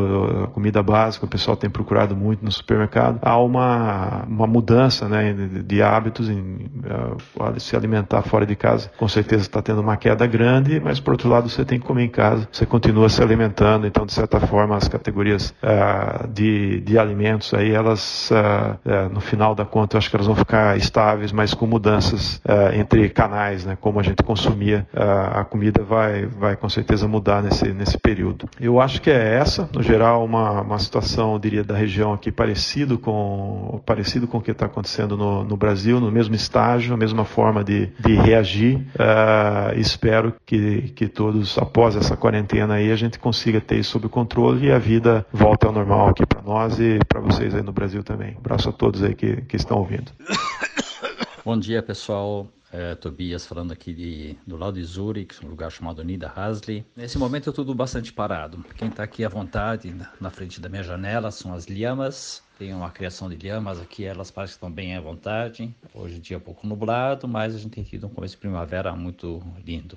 a 0.44 0.46
comida 0.46 0.82
básica, 0.82 1.26
o 1.26 1.28
pessoal 1.28 1.56
tem 1.56 1.68
procurado 1.68 2.16
muito 2.16 2.44
no 2.44 2.52
supermercado. 2.52 3.18
Há 3.22 3.36
uma, 3.38 4.24
uma 4.28 4.46
mudança 4.46 5.08
né, 5.08 5.32
de, 5.32 5.62
de 5.62 5.82
hábitos 5.82 6.28
em 6.28 6.70
uh, 6.84 7.60
se 7.60 7.76
alimentar 7.76 8.22
fora 8.22 8.46
de 8.46 8.54
casa. 8.54 8.90
Com 8.96 9.08
certeza 9.08 9.42
está 9.42 9.60
tendo 9.60 9.80
uma 9.80 9.96
queda 9.96 10.26
grande, 10.26 10.80
mas 10.80 11.00
por 11.00 11.12
outro 11.12 11.28
lado 11.28 11.48
você 11.48 11.64
tem 11.64 11.78
que 11.78 11.86
comer 11.86 12.04
em 12.04 12.08
casa, 12.08 12.48
você 12.50 12.64
continua 12.64 13.08
se 13.08 13.22
alimentando, 13.22 13.86
então 13.86 14.06
de 14.06 14.12
certa 14.12 14.40
forma 14.40 14.76
as 14.76 14.88
categorias 14.88 15.54
uh, 15.62 16.26
de, 16.28 16.80
de 16.80 16.98
alimentos 16.98 17.52
aí, 17.52 17.72
elas 17.72 18.30
uh, 18.30 19.12
no 19.12 19.20
final 19.20 19.54
da 19.54 19.64
conta 19.64 19.96
eu 19.96 19.98
acho 19.98 20.10
que 20.10 20.16
elas 20.16 20.26
vão 20.26 20.36
ficar 20.36 20.76
estáveis, 20.76 21.32
mas 21.32 21.54
com 21.54 21.66
mudanças 21.66 22.40
entre 22.74 23.08
canais, 23.08 23.64
né, 23.64 23.76
como 23.80 23.98
a 24.00 24.02
gente 24.02 24.22
consumia 24.22 24.86
a 24.94 25.44
comida 25.44 25.65
vai, 25.82 26.26
vai 26.26 26.56
com 26.56 26.68
certeza 26.68 27.08
mudar 27.08 27.42
nesse, 27.42 27.72
nesse 27.72 27.98
período. 27.98 28.48
Eu 28.60 28.80
acho 28.80 29.00
que 29.00 29.10
é 29.10 29.34
essa, 29.34 29.68
no 29.74 29.82
geral, 29.82 30.24
uma, 30.24 30.62
uma 30.62 30.78
situação, 30.78 31.32
eu 31.32 31.38
diria, 31.38 31.64
da 31.64 31.76
região 31.76 32.12
aqui 32.12 32.30
parecido 32.30 32.98
com, 32.98 33.82
parecido 33.84 34.26
com 34.26 34.38
o 34.38 34.40
que 34.40 34.50
está 34.50 34.66
acontecendo 34.66 35.16
no, 35.16 35.44
no 35.44 35.56
Brasil, 35.56 36.00
no 36.00 36.10
mesmo 36.10 36.34
estágio, 36.34 36.94
a 36.94 36.96
mesma 36.96 37.24
forma 37.24 37.64
de, 37.64 37.86
de 37.98 38.14
reagir. 38.14 38.76
Uh, 38.76 39.78
espero 39.78 40.34
que, 40.44 40.92
que 40.94 41.08
todos, 41.08 41.58
após 41.58 41.96
essa 41.96 42.16
quarentena 42.16 42.74
aí, 42.74 42.92
a 42.92 42.96
gente 42.96 43.18
consiga 43.18 43.60
ter 43.60 43.76
isso 43.78 43.96
sob 43.96 44.08
controle 44.08 44.66
e 44.66 44.72
a 44.72 44.78
vida 44.78 45.26
volte 45.32 45.66
ao 45.66 45.72
normal 45.72 46.08
aqui 46.08 46.26
para 46.26 46.42
nós 46.42 46.78
e 46.78 46.98
para 47.08 47.20
vocês 47.20 47.54
aí 47.54 47.62
no 47.62 47.72
Brasil 47.72 48.02
também. 48.02 48.34
Um 48.34 48.38
abraço 48.38 48.68
a 48.68 48.72
todos 48.72 49.02
aí 49.02 49.14
que, 49.14 49.42
que 49.42 49.56
estão 49.56 49.78
ouvindo. 49.78 50.12
Bom 51.44 51.58
dia, 51.58 51.82
pessoal 51.82 52.48
é, 52.72 52.94
Tobias 52.94 53.46
falando 53.46 53.72
aqui 53.72 53.92
de, 53.94 54.36
do 54.46 54.56
lado 54.56 54.74
de 54.74 54.84
Zurich, 54.84 55.44
um 55.44 55.48
lugar 55.48 55.70
chamado 55.70 56.02
Nida 56.02 56.32
Hasley. 56.34 56.84
Nesse 56.96 57.18
momento 57.18 57.50
é 57.50 57.52
tudo 57.52 57.74
bastante 57.74 58.12
parado. 58.12 58.64
Quem 58.76 58.88
está 58.88 59.02
aqui 59.02 59.24
à 59.24 59.28
vontade, 59.28 59.94
na 60.20 60.30
frente 60.30 60.60
da 60.60 60.68
minha 60.68 60.82
janela, 60.82 61.30
são 61.30 61.54
as 61.54 61.66
lhamas. 61.66 62.42
Tem 62.58 62.72
uma 62.72 62.90
criação 62.90 63.28
de 63.28 63.36
lhamas 63.46 63.80
aqui, 63.80 64.04
elas 64.04 64.30
parecem 64.30 64.54
que 64.54 64.56
estão 64.56 64.70
bem 64.70 64.96
à 64.96 65.00
vontade. 65.00 65.74
Hoje 65.94 66.16
o 66.16 66.20
dia 66.20 66.36
é 66.36 66.38
um 66.38 66.42
pouco 66.42 66.66
nublado, 66.66 67.28
mas 67.28 67.54
a 67.54 67.58
gente 67.58 67.72
tem 67.72 67.84
tido 67.84 68.06
um 68.06 68.10
começo 68.10 68.34
de 68.34 68.40
primavera 68.40 68.94
muito 68.94 69.42
lindo. 69.64 69.96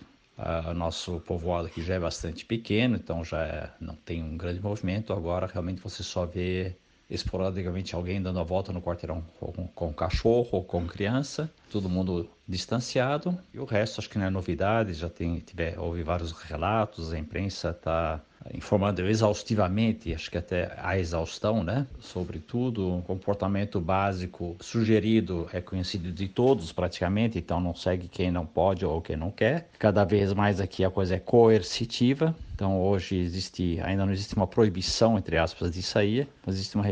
O 0.70 0.74
nosso 0.74 1.20
povoado 1.22 1.68
aqui 1.68 1.82
já 1.82 1.96
é 1.96 2.00
bastante 2.00 2.46
pequeno, 2.46 2.96
então 2.96 3.26
já 3.26 3.42
é, 3.42 3.70
não 3.80 3.96
tem 3.96 4.24
um 4.24 4.38
grande 4.38 4.62
movimento. 4.62 5.12
Agora 5.12 5.48
realmente 5.48 5.82
você 5.82 6.02
só 6.02 6.26
vê 6.26 6.78
esporadicamente 7.10 7.96
alguém 7.96 8.22
dando 8.22 8.40
a 8.40 8.44
volta 8.44 8.72
no 8.72 8.82
quarteirão 8.82 9.24
com, 9.40 9.68
com 9.68 9.94
cachorro 9.94 10.50
ou 10.52 10.64
com 10.64 10.86
criança, 10.86 11.52
todo 11.72 11.90
mundo 11.90 12.30
distanciado. 12.48 13.38
E 13.54 13.60
o 13.60 13.66
resto 13.66 14.00
acho 14.00 14.10
que 14.10 14.18
não 14.18 14.26
é 14.26 14.30
novidade, 14.30 14.94
já 14.94 15.10
tem, 15.10 15.40
tiver, 15.40 15.80
houve 15.80 16.04
vários 16.04 16.32
relatos, 16.32 17.12
a 17.12 17.18
imprensa 17.18 17.72
está 17.72 18.22
informando 18.54 19.02
exaustivamente, 19.08 20.14
acho 20.14 20.32
que 20.32 20.38
até 20.38 20.74
a 20.78 20.98
exaustão, 20.98 21.64
né? 21.64 21.86
Sobre 22.00 22.40
tudo, 22.40 22.98
o 22.98 23.02
comportamento 23.02 23.80
básico 23.80 24.56
sugerido 24.60 25.48
é 25.54 25.62
conhecido 25.62 26.12
de 26.12 26.28
todos 26.28 26.72
praticamente, 26.72 27.38
então 27.38 27.60
não 27.60 27.76
segue 27.76 28.08
quem 28.08 28.32
não 28.32 28.46
pode 28.46 28.86
ou 28.86 29.02
quem 29.02 29.16
não 29.16 29.32
quer. 29.32 29.70
Cada 29.78 30.04
vez 30.04 30.34
mais 30.34 30.60
aqui 30.60 30.84
a 30.84 30.90
coisa 30.90 31.16
é 31.16 31.20
coercitiva, 31.20 32.36
então 32.60 32.82
hoje 32.82 33.16
existe, 33.16 33.80
ainda 33.82 34.06
não 34.06 34.12
existe 34.12 34.36
uma 34.36 34.46
proibição, 34.46 35.18
entre 35.18 35.38
aspas, 35.38 35.72
de 35.72 35.82
sair, 35.82 36.28
mas 36.46 36.56
existe 36.56 36.76
uma, 36.76 36.84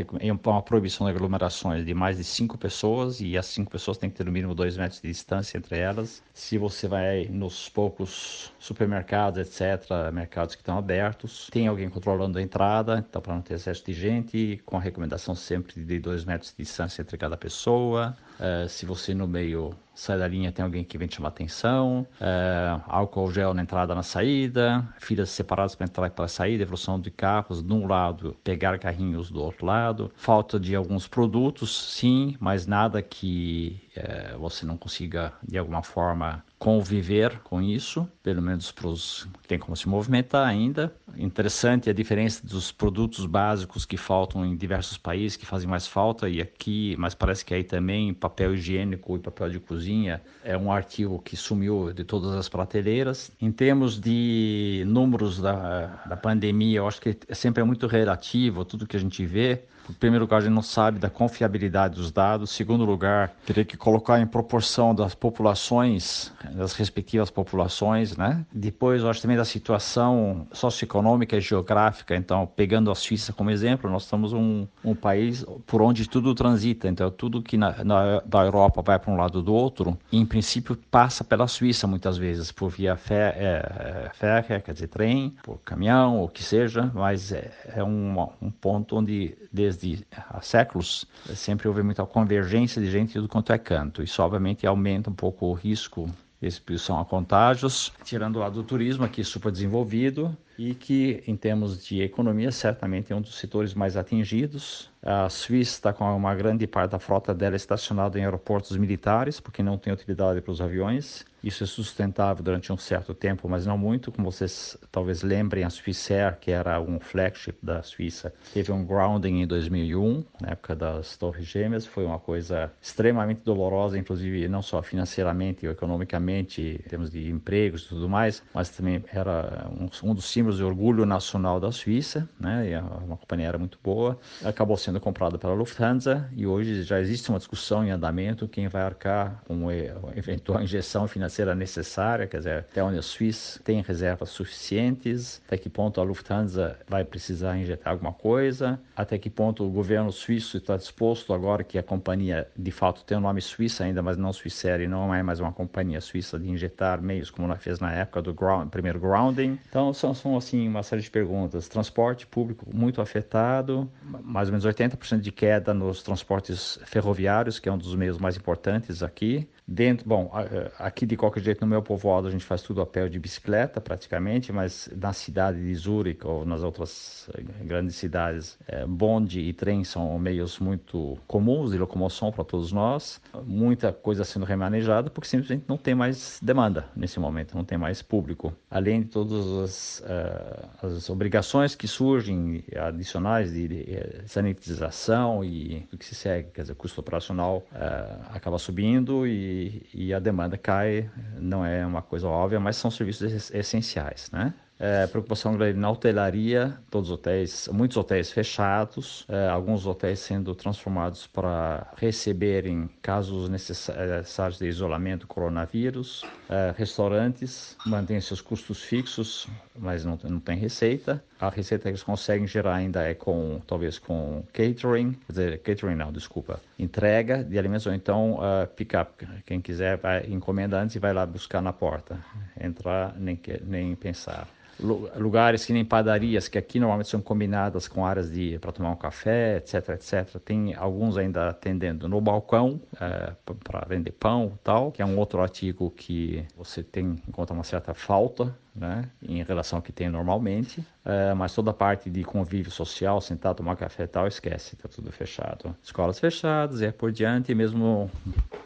uma 0.46 0.62
proibição 0.62 1.06
de 1.06 1.12
aglomerações 1.12 1.84
de 1.84 1.92
mais 1.92 2.16
de 2.16 2.24
cinco 2.24 2.56
pessoas 2.56 3.20
e 3.20 3.36
as 3.36 3.44
cinco 3.44 3.70
pessoas 3.70 3.98
têm 3.98 4.08
que 4.08 4.16
ter 4.16 4.24
no 4.24 4.32
mínimo 4.32 4.54
dois 4.54 4.78
metros 4.78 4.98
de 5.02 5.08
distância 5.08 5.58
entre 5.58 5.78
elas. 5.78 6.22
Se 6.32 6.56
você 6.56 6.88
vai 6.88 7.26
nos 7.30 7.68
poucos 7.68 8.50
supermercados, 8.58 9.38
etc., 9.40 10.10
mercados 10.10 10.54
que 10.54 10.62
estão 10.62 10.78
abertos, 10.78 11.37
tem 11.50 11.66
alguém 11.66 11.88
controlando 11.88 12.38
a 12.38 12.42
entrada, 12.42 13.04
então 13.08 13.20
para 13.22 13.34
não 13.34 13.42
ter 13.42 13.54
excesso 13.54 13.84
de 13.84 13.92
gente, 13.92 14.60
com 14.64 14.76
a 14.76 14.80
recomendação 14.80 15.34
sempre 15.34 15.84
de 15.84 15.98
dois 15.98 16.24
metros 16.24 16.50
de 16.50 16.64
distância 16.64 17.02
entre 17.02 17.16
cada 17.16 17.36
pessoa. 17.36 18.16
Uh, 18.38 18.68
se 18.68 18.86
você 18.86 19.14
no 19.14 19.26
meio 19.26 19.74
sai 19.98 20.16
da 20.16 20.28
linha, 20.28 20.52
tem 20.52 20.64
alguém 20.64 20.84
que 20.84 20.96
vem 20.96 21.08
te 21.08 21.16
chamar 21.16 21.30
atenção, 21.30 22.06
uh, 22.20 22.80
álcool 22.86 23.32
gel 23.32 23.52
na 23.52 23.62
entrada 23.62 23.96
na 23.96 24.02
saída, 24.04 24.86
filas 25.00 25.28
separadas 25.30 25.74
para 25.74 25.86
entrar 25.86 26.06
e 26.06 26.10
para 26.10 26.28
sair, 26.28 26.60
evolução 26.60 27.00
de 27.00 27.10
carros 27.10 27.60
de 27.62 27.72
um 27.72 27.84
lado, 27.84 28.36
pegar 28.44 28.78
carrinhos 28.78 29.28
do 29.28 29.42
outro 29.42 29.66
lado, 29.66 30.12
falta 30.14 30.58
de 30.58 30.76
alguns 30.76 31.08
produtos, 31.08 31.94
sim, 31.94 32.36
mas 32.38 32.64
nada 32.64 33.02
que 33.02 33.80
uh, 33.96 34.38
você 34.38 34.64
não 34.64 34.76
consiga 34.76 35.32
de 35.42 35.58
alguma 35.58 35.82
forma 35.82 36.44
conviver 36.60 37.40
com 37.40 37.60
isso, 37.60 38.08
pelo 38.22 38.40
menos 38.40 38.70
para 38.70 38.86
os 38.86 39.26
que 39.42 39.48
tem 39.48 39.58
como 39.58 39.76
se 39.76 39.88
movimentar 39.88 40.46
ainda. 40.46 40.92
Interessante 41.18 41.90
a 41.90 41.92
diferença 41.92 42.46
dos 42.46 42.70
produtos 42.70 43.26
básicos 43.26 43.84
que 43.84 43.96
faltam 43.96 44.46
em 44.46 44.56
diversos 44.56 44.96
países, 44.96 45.36
que 45.36 45.44
fazem 45.44 45.68
mais 45.68 45.86
falta, 45.86 46.28
e 46.28 46.40
aqui, 46.40 46.94
mas 46.96 47.12
parece 47.12 47.44
que 47.44 47.52
aí 47.52 47.64
também 47.64 48.14
papel 48.14 48.54
higiênico 48.54 49.16
e 49.16 49.18
papel 49.18 49.50
de 49.50 49.58
cozinha 49.58 50.22
é 50.44 50.56
um 50.56 50.70
artigo 50.70 51.18
que 51.18 51.36
sumiu 51.36 51.92
de 51.92 52.04
todas 52.04 52.32
as 52.34 52.48
prateleiras. 52.48 53.32
Em 53.40 53.50
termos 53.50 53.98
de 53.98 54.84
números 54.86 55.40
da, 55.40 55.86
da 56.06 56.16
pandemia, 56.16 56.78
eu 56.78 56.86
acho 56.86 57.00
que 57.00 57.16
sempre 57.32 57.62
é 57.62 57.64
muito 57.64 57.88
relativo 57.88 58.64
tudo 58.64 58.86
que 58.86 58.96
a 58.96 59.00
gente 59.00 59.26
vê. 59.26 59.64
Em 59.88 59.94
primeiro 59.94 60.24
lugar, 60.24 60.38
a 60.38 60.40
gente 60.40 60.52
não 60.52 60.62
sabe 60.62 60.98
da 60.98 61.10
confiabilidade 61.10 61.96
dos 61.96 62.12
dados. 62.12 62.50
Em 62.50 62.54
segundo 62.54 62.84
lugar, 62.84 63.32
teria 63.46 63.64
que 63.64 63.76
colocar 63.76 64.20
em 64.20 64.26
proporção 64.26 64.94
das 64.94 65.14
populações, 65.14 66.32
das 66.52 66.74
respectivas 66.74 67.30
populações, 67.30 68.16
né? 68.16 68.44
Depois, 68.52 69.02
eu 69.02 69.10
acho 69.10 69.22
também 69.22 69.36
da 69.36 69.44
situação 69.44 70.46
socioeconômica 70.52 71.36
e 71.36 71.40
geográfica. 71.40 72.14
Então, 72.16 72.46
pegando 72.46 72.90
a 72.90 72.94
Suíça 72.94 73.32
como 73.32 73.50
exemplo, 73.50 73.90
nós 73.90 74.04
estamos 74.04 74.32
um, 74.32 74.66
um 74.84 74.94
país 74.94 75.44
por 75.66 75.82
onde 75.82 76.08
tudo 76.08 76.34
transita. 76.34 76.88
Então, 76.88 77.10
tudo 77.10 77.42
que 77.42 77.56
na, 77.56 77.84
na 77.84 78.20
da 78.20 78.44
Europa 78.44 78.82
vai 78.82 78.98
para 78.98 79.10
um 79.12 79.16
lado 79.16 79.42
do 79.42 79.52
outro, 79.52 79.98
em 80.12 80.24
princípio, 80.24 80.76
passa 80.90 81.24
pela 81.24 81.46
Suíça 81.46 81.86
muitas 81.86 82.16
vezes, 82.16 82.52
por 82.52 82.68
via 82.68 82.96
fé, 82.96 83.34
é, 83.36 84.06
é, 84.06 84.10
férrea, 84.12 84.60
quer 84.60 84.72
dizer, 84.72 84.88
trem, 84.88 85.34
por 85.42 85.58
caminhão, 85.58 86.18
ou 86.18 86.24
o 86.26 86.28
que 86.28 86.42
seja, 86.42 86.90
mas 86.94 87.32
é, 87.32 87.50
é 87.74 87.84
um, 87.84 88.28
um 88.40 88.50
ponto 88.50 88.96
onde, 88.96 89.36
desde 89.52 89.77
desde 89.80 90.06
há 90.12 90.40
séculos, 90.40 91.06
sempre 91.34 91.68
houve 91.68 91.82
muita 91.82 92.04
convergência 92.04 92.80
de 92.80 92.90
gente 92.90 93.18
do 93.20 93.28
quanto 93.28 93.52
é 93.52 93.58
canto. 93.58 94.02
Isso, 94.02 94.22
obviamente, 94.22 94.66
aumenta 94.66 95.10
um 95.10 95.14
pouco 95.14 95.46
o 95.46 95.52
risco 95.52 96.10
de 96.40 96.46
exposição 96.46 97.00
a 97.00 97.04
contágios, 97.04 97.92
tirando 98.04 98.36
o 98.36 98.38
lado 98.38 98.54
do 98.54 98.62
turismo, 98.62 99.04
aqui 99.04 99.24
super 99.24 99.50
desenvolvido, 99.50 100.36
e 100.56 100.74
que, 100.74 101.22
em 101.26 101.36
termos 101.36 101.84
de 101.84 102.00
economia, 102.00 102.50
certamente 102.50 103.12
é 103.12 103.16
um 103.16 103.20
dos 103.20 103.38
setores 103.38 103.74
mais 103.74 103.96
atingidos. 103.96 104.90
A 105.02 105.28
Suíça 105.28 105.72
está 105.72 105.92
com 105.92 106.04
uma 106.16 106.34
grande 106.34 106.66
parte 106.66 106.90
da 106.90 106.98
frota 106.98 107.32
dela 107.32 107.54
estacionada 107.54 108.18
em 108.18 108.24
aeroportos 108.24 108.76
militares, 108.76 109.38
porque 109.38 109.62
não 109.62 109.78
tem 109.78 109.92
utilidade 109.92 110.40
para 110.40 110.50
os 110.50 110.60
aviões. 110.60 111.24
Isso 111.42 111.62
é 111.62 111.66
sustentável 111.66 112.42
durante 112.42 112.72
um 112.72 112.76
certo 112.76 113.14
tempo, 113.14 113.48
mas 113.48 113.64
não 113.64 113.78
muito. 113.78 114.10
Como 114.10 114.30
vocês 114.30 114.76
talvez 114.90 115.22
lembrem, 115.22 115.62
a 115.62 115.70
Swissair, 115.70 116.36
que 116.40 116.50
era 116.50 116.80
um 116.80 116.98
flagship 116.98 117.56
da 117.62 117.80
Suíça, 117.82 118.34
teve 118.52 118.72
um 118.72 118.84
grounding 118.84 119.42
em 119.42 119.46
2001, 119.46 120.24
na 120.40 120.48
época 120.50 120.74
das 120.74 121.16
Torres 121.16 121.46
Gêmeas. 121.46 121.86
Foi 121.86 122.04
uma 122.04 122.18
coisa 122.18 122.72
extremamente 122.82 123.42
dolorosa, 123.42 123.96
inclusive 123.96 124.48
não 124.48 124.62
só 124.62 124.82
financeiramente 124.82 125.64
economicamente, 125.64 126.82
em 126.84 126.88
termos 126.88 127.08
de 127.08 127.30
empregos 127.30 127.84
e 127.84 127.88
tudo 127.88 128.08
mais, 128.08 128.42
mas 128.52 128.68
também 128.70 129.04
era 129.12 129.70
um, 129.70 130.10
um 130.10 130.14
dos 130.14 130.24
símbolos 130.24 130.58
de 130.58 130.64
orgulho 130.64 131.06
nacional 131.06 131.60
da 131.60 131.70
Suíça, 131.70 132.28
né? 132.40 132.68
E 132.68 132.72
é 132.72 132.80
uma 132.80 133.16
companhia 133.16 133.46
era 133.46 133.58
muito 133.58 133.78
boa. 133.82 134.18
Acabou 134.44 134.76
sendo 134.76 134.87
comprada 134.98 135.38
pela 135.38 135.52
Lufthansa 135.52 136.28
e 136.34 136.46
hoje 136.46 136.82
já 136.82 137.00
existe 137.00 137.28
uma 137.28 137.38
discussão 137.38 137.84
em 137.84 137.90
andamento 137.90 138.48
quem 138.48 138.68
vai 138.68 138.82
arcar 138.82 139.42
com 139.46 139.54
uma 139.54 139.74
eventual 140.16 140.60
injeção 140.62 141.06
financeira 141.06 141.54
necessária, 141.54 142.26
quer 142.26 142.38
dizer, 142.38 142.58
até 142.70 142.82
onde 142.82 142.98
a 142.98 143.02
Suíça 143.02 143.60
tem 143.62 143.82
reservas 143.82 144.30
suficientes, 144.30 145.42
até 145.46 145.58
que 145.58 145.68
ponto 145.68 146.00
a 146.00 146.04
Lufthansa 146.04 146.78
vai 146.88 147.04
precisar 147.04 147.58
injetar 147.58 147.92
alguma 147.92 148.12
coisa, 148.12 148.80
até 148.96 149.18
que 149.18 149.28
ponto 149.28 149.64
o 149.64 149.70
governo 149.70 150.10
suíço 150.10 150.56
está 150.56 150.76
disposto 150.76 151.32
agora 151.32 151.62
que 151.62 151.78
a 151.78 151.82
companhia 151.82 152.48
de 152.56 152.70
fato 152.70 153.04
tem 153.04 153.16
o 153.16 153.20
nome 153.20 153.40
Suíça 153.40 153.84
ainda, 153.84 154.02
mas 154.02 154.16
não 154.16 154.32
Suíça 154.32 154.68
e 154.78 154.86
não 154.86 155.14
é 155.14 155.22
mais 155.22 155.40
uma 155.40 155.52
companhia 155.52 156.00
suíça 156.00 156.38
de 156.38 156.48
injetar 156.48 157.00
meios 157.00 157.30
como 157.30 157.46
ela 157.46 157.56
fez 157.56 157.80
na 157.80 157.92
época 157.92 158.20
do 158.22 158.34
ground, 158.34 158.68
primeiro 158.68 158.98
grounding. 158.98 159.58
Então 159.68 159.92
são, 159.92 160.12
são 160.14 160.36
assim 160.36 160.68
uma 160.68 160.82
série 160.82 161.02
de 161.02 161.10
perguntas. 161.10 161.68
Transporte 161.68 162.26
público 162.26 162.66
muito 162.74 163.00
afetado, 163.00 163.90
mais 164.02 164.48
ou 164.48 164.52
menos 164.52 164.66
80% 164.66 164.77
de 165.20 165.32
queda 165.32 165.74
nos 165.74 166.02
transportes 166.02 166.78
ferroviários, 166.84 167.58
que 167.58 167.68
é 167.68 167.72
um 167.72 167.78
dos 167.78 167.94
meios 167.96 168.18
mais 168.18 168.36
importantes 168.36 169.02
aqui. 169.02 169.48
Dentro, 169.66 170.08
bom, 170.08 170.30
aqui 170.78 171.04
de 171.04 171.14
qualquer 171.14 171.42
jeito 171.42 171.60
no 171.60 171.66
meu 171.66 171.82
povoado 171.82 172.26
a 172.26 172.30
gente 172.30 172.44
faz 172.44 172.62
tudo 172.62 172.80
a 172.80 172.86
pé 172.86 173.06
de 173.08 173.18
bicicleta 173.18 173.80
praticamente, 173.80 174.50
mas 174.52 174.88
na 174.96 175.12
cidade 175.12 175.62
de 175.62 175.74
Zurich 175.74 176.26
ou 176.26 176.46
nas 176.46 176.62
outras 176.62 177.28
eh, 177.34 177.42
grandes 177.64 177.96
cidades, 177.96 178.58
é, 178.66 178.86
bonde 178.86 179.40
e 179.40 179.52
trem 179.52 179.84
são 179.84 180.18
meios 180.18 180.58
muito 180.58 181.18
comuns 181.26 181.72
de 181.72 181.78
locomoção 181.78 182.32
para 182.32 182.44
todos 182.44 182.72
nós. 182.72 183.20
Muita 183.44 183.92
coisa 183.92 184.24
sendo 184.24 184.46
remanejada 184.46 185.10
porque 185.10 185.28
simplesmente 185.28 185.64
não 185.68 185.76
tem 185.76 185.94
mais 185.94 186.38
demanda 186.42 186.86
nesse 186.96 187.20
momento, 187.20 187.54
não 187.54 187.64
tem 187.64 187.76
mais 187.76 188.00
público. 188.00 188.54
Além 188.70 189.02
de 189.02 189.08
todas 189.08 189.46
as, 189.46 190.00
uh, 190.00 190.86
as 190.86 191.10
obrigações 191.10 191.74
que 191.74 191.86
surgem 191.86 192.64
adicionais 192.74 193.52
de, 193.52 193.68
de, 193.68 193.84
de 193.84 194.67
sanitização 194.68 195.42
e 195.42 195.86
do 195.90 195.96
que 195.96 196.04
se 196.04 196.14
segue, 196.14 196.50
quer 196.52 196.62
dizer, 196.62 196.74
custo 196.74 197.00
operacional 197.00 197.66
uh, 197.72 198.34
acaba 198.34 198.58
subindo 198.58 199.26
e 199.26 199.82
e, 199.94 200.12
a 200.12 200.18
demanda 200.18 200.56
cai, 200.56 201.10
não 201.38 201.64
é 201.64 201.84
uma 201.86 202.02
coisa 202.02 202.28
óbvia, 202.28 202.60
mas 202.60 202.76
são 202.76 202.90
serviços 202.90 203.50
essenciais, 203.50 204.30
né? 204.30 204.54
É, 204.80 205.08
preocupação 205.08 205.56
grande 205.56 205.76
na 205.76 205.90
hotelaria, 205.90 206.78
todos 206.88 207.10
os 207.10 207.14
hotéis, 207.14 207.68
muitos 207.72 207.96
hotéis 207.96 208.30
fechados, 208.30 209.26
é, 209.28 209.48
alguns 209.48 209.84
hotéis 209.86 210.20
sendo 210.20 210.54
transformados 210.54 211.26
para 211.26 211.92
receberem 211.96 212.88
casos 213.02 213.48
necessários 213.48 214.58
de 214.58 214.68
isolamento 214.68 215.26
coronavírus, 215.26 216.24
é, 216.48 216.74
restaurantes 216.76 217.76
mantêm 217.84 218.20
seus 218.20 218.40
custos 218.40 218.82
fixos, 218.82 219.46
mas 219.76 220.04
não, 220.04 220.18
não 220.24 220.40
tem 220.40 220.56
receita. 220.56 221.22
A 221.38 221.48
receita 221.48 221.82
que 221.82 221.88
eles 221.90 222.02
conseguem 222.02 222.46
gerar 222.46 222.74
ainda 222.74 223.02
é 223.02 223.14
com, 223.14 223.60
talvez 223.66 223.98
com 223.98 224.42
catering, 224.52 225.12
quer 225.12 225.32
dizer, 225.32 225.58
catering 225.58 225.94
não, 225.94 226.10
desculpa, 226.10 226.60
entrega 226.78 227.44
de 227.44 227.58
alimentos, 227.58 227.86
ou 227.86 227.92
então 227.92 228.34
uh, 228.34 228.66
pick-up. 228.74 229.26
Quem 229.44 229.60
quiser 229.60 229.98
vai, 229.98 230.26
encomenda 230.26 230.80
antes 230.80 230.96
e 230.96 230.98
vai 230.98 231.12
lá 231.12 231.26
buscar 231.26 231.60
na 231.60 231.72
porta. 231.72 232.18
Entrar, 232.58 233.14
nem, 233.18 233.38
nem 233.62 233.94
pensar 233.94 234.48
lugares 234.80 235.64
que 235.64 235.72
nem 235.72 235.84
padarias, 235.84 236.48
que 236.48 236.58
aqui 236.58 236.78
normalmente 236.78 237.08
são 237.08 237.20
combinadas 237.20 237.88
com 237.88 238.06
áreas 238.06 238.30
de 238.30 238.58
para 238.58 238.72
tomar 238.72 238.90
um 238.90 238.96
café, 238.96 239.56
etc, 239.56 239.90
etc. 239.90 240.40
Tem 240.44 240.74
alguns 240.74 241.16
ainda 241.16 241.48
atendendo 241.48 242.08
no 242.08 242.20
balcão 242.20 242.80
é, 243.00 243.32
para 243.64 243.86
vender 243.88 244.12
pão 244.12 244.58
tal, 244.62 244.92
que 244.92 245.02
é 245.02 245.06
um 245.06 245.18
outro 245.18 245.40
artigo 245.40 245.90
que 245.90 246.44
você 246.56 246.82
tem 246.82 247.16
encontra 247.28 247.54
uma 247.54 247.64
certa 247.64 247.94
falta 247.94 248.54
né, 248.78 249.04
em 249.22 249.42
relação 249.42 249.78
ao 249.78 249.82
que 249.82 249.92
tem 249.92 250.08
normalmente, 250.08 250.84
é, 251.04 251.34
mas 251.34 251.54
toda 251.54 251.70
a 251.70 251.74
parte 251.74 252.08
de 252.08 252.22
convívio 252.22 252.70
social, 252.70 253.20
sentar, 253.20 253.54
tomar 253.54 253.76
café 253.76 254.04
e 254.04 254.06
tal, 254.06 254.26
esquece, 254.26 254.74
está 254.74 254.88
tudo 254.88 255.10
fechado. 255.10 255.74
Escolas 255.82 256.18
fechadas 256.18 256.80
e 256.80 256.86
é 256.86 256.92
por 256.92 257.10
diante, 257.10 257.54
mesmo 257.54 258.10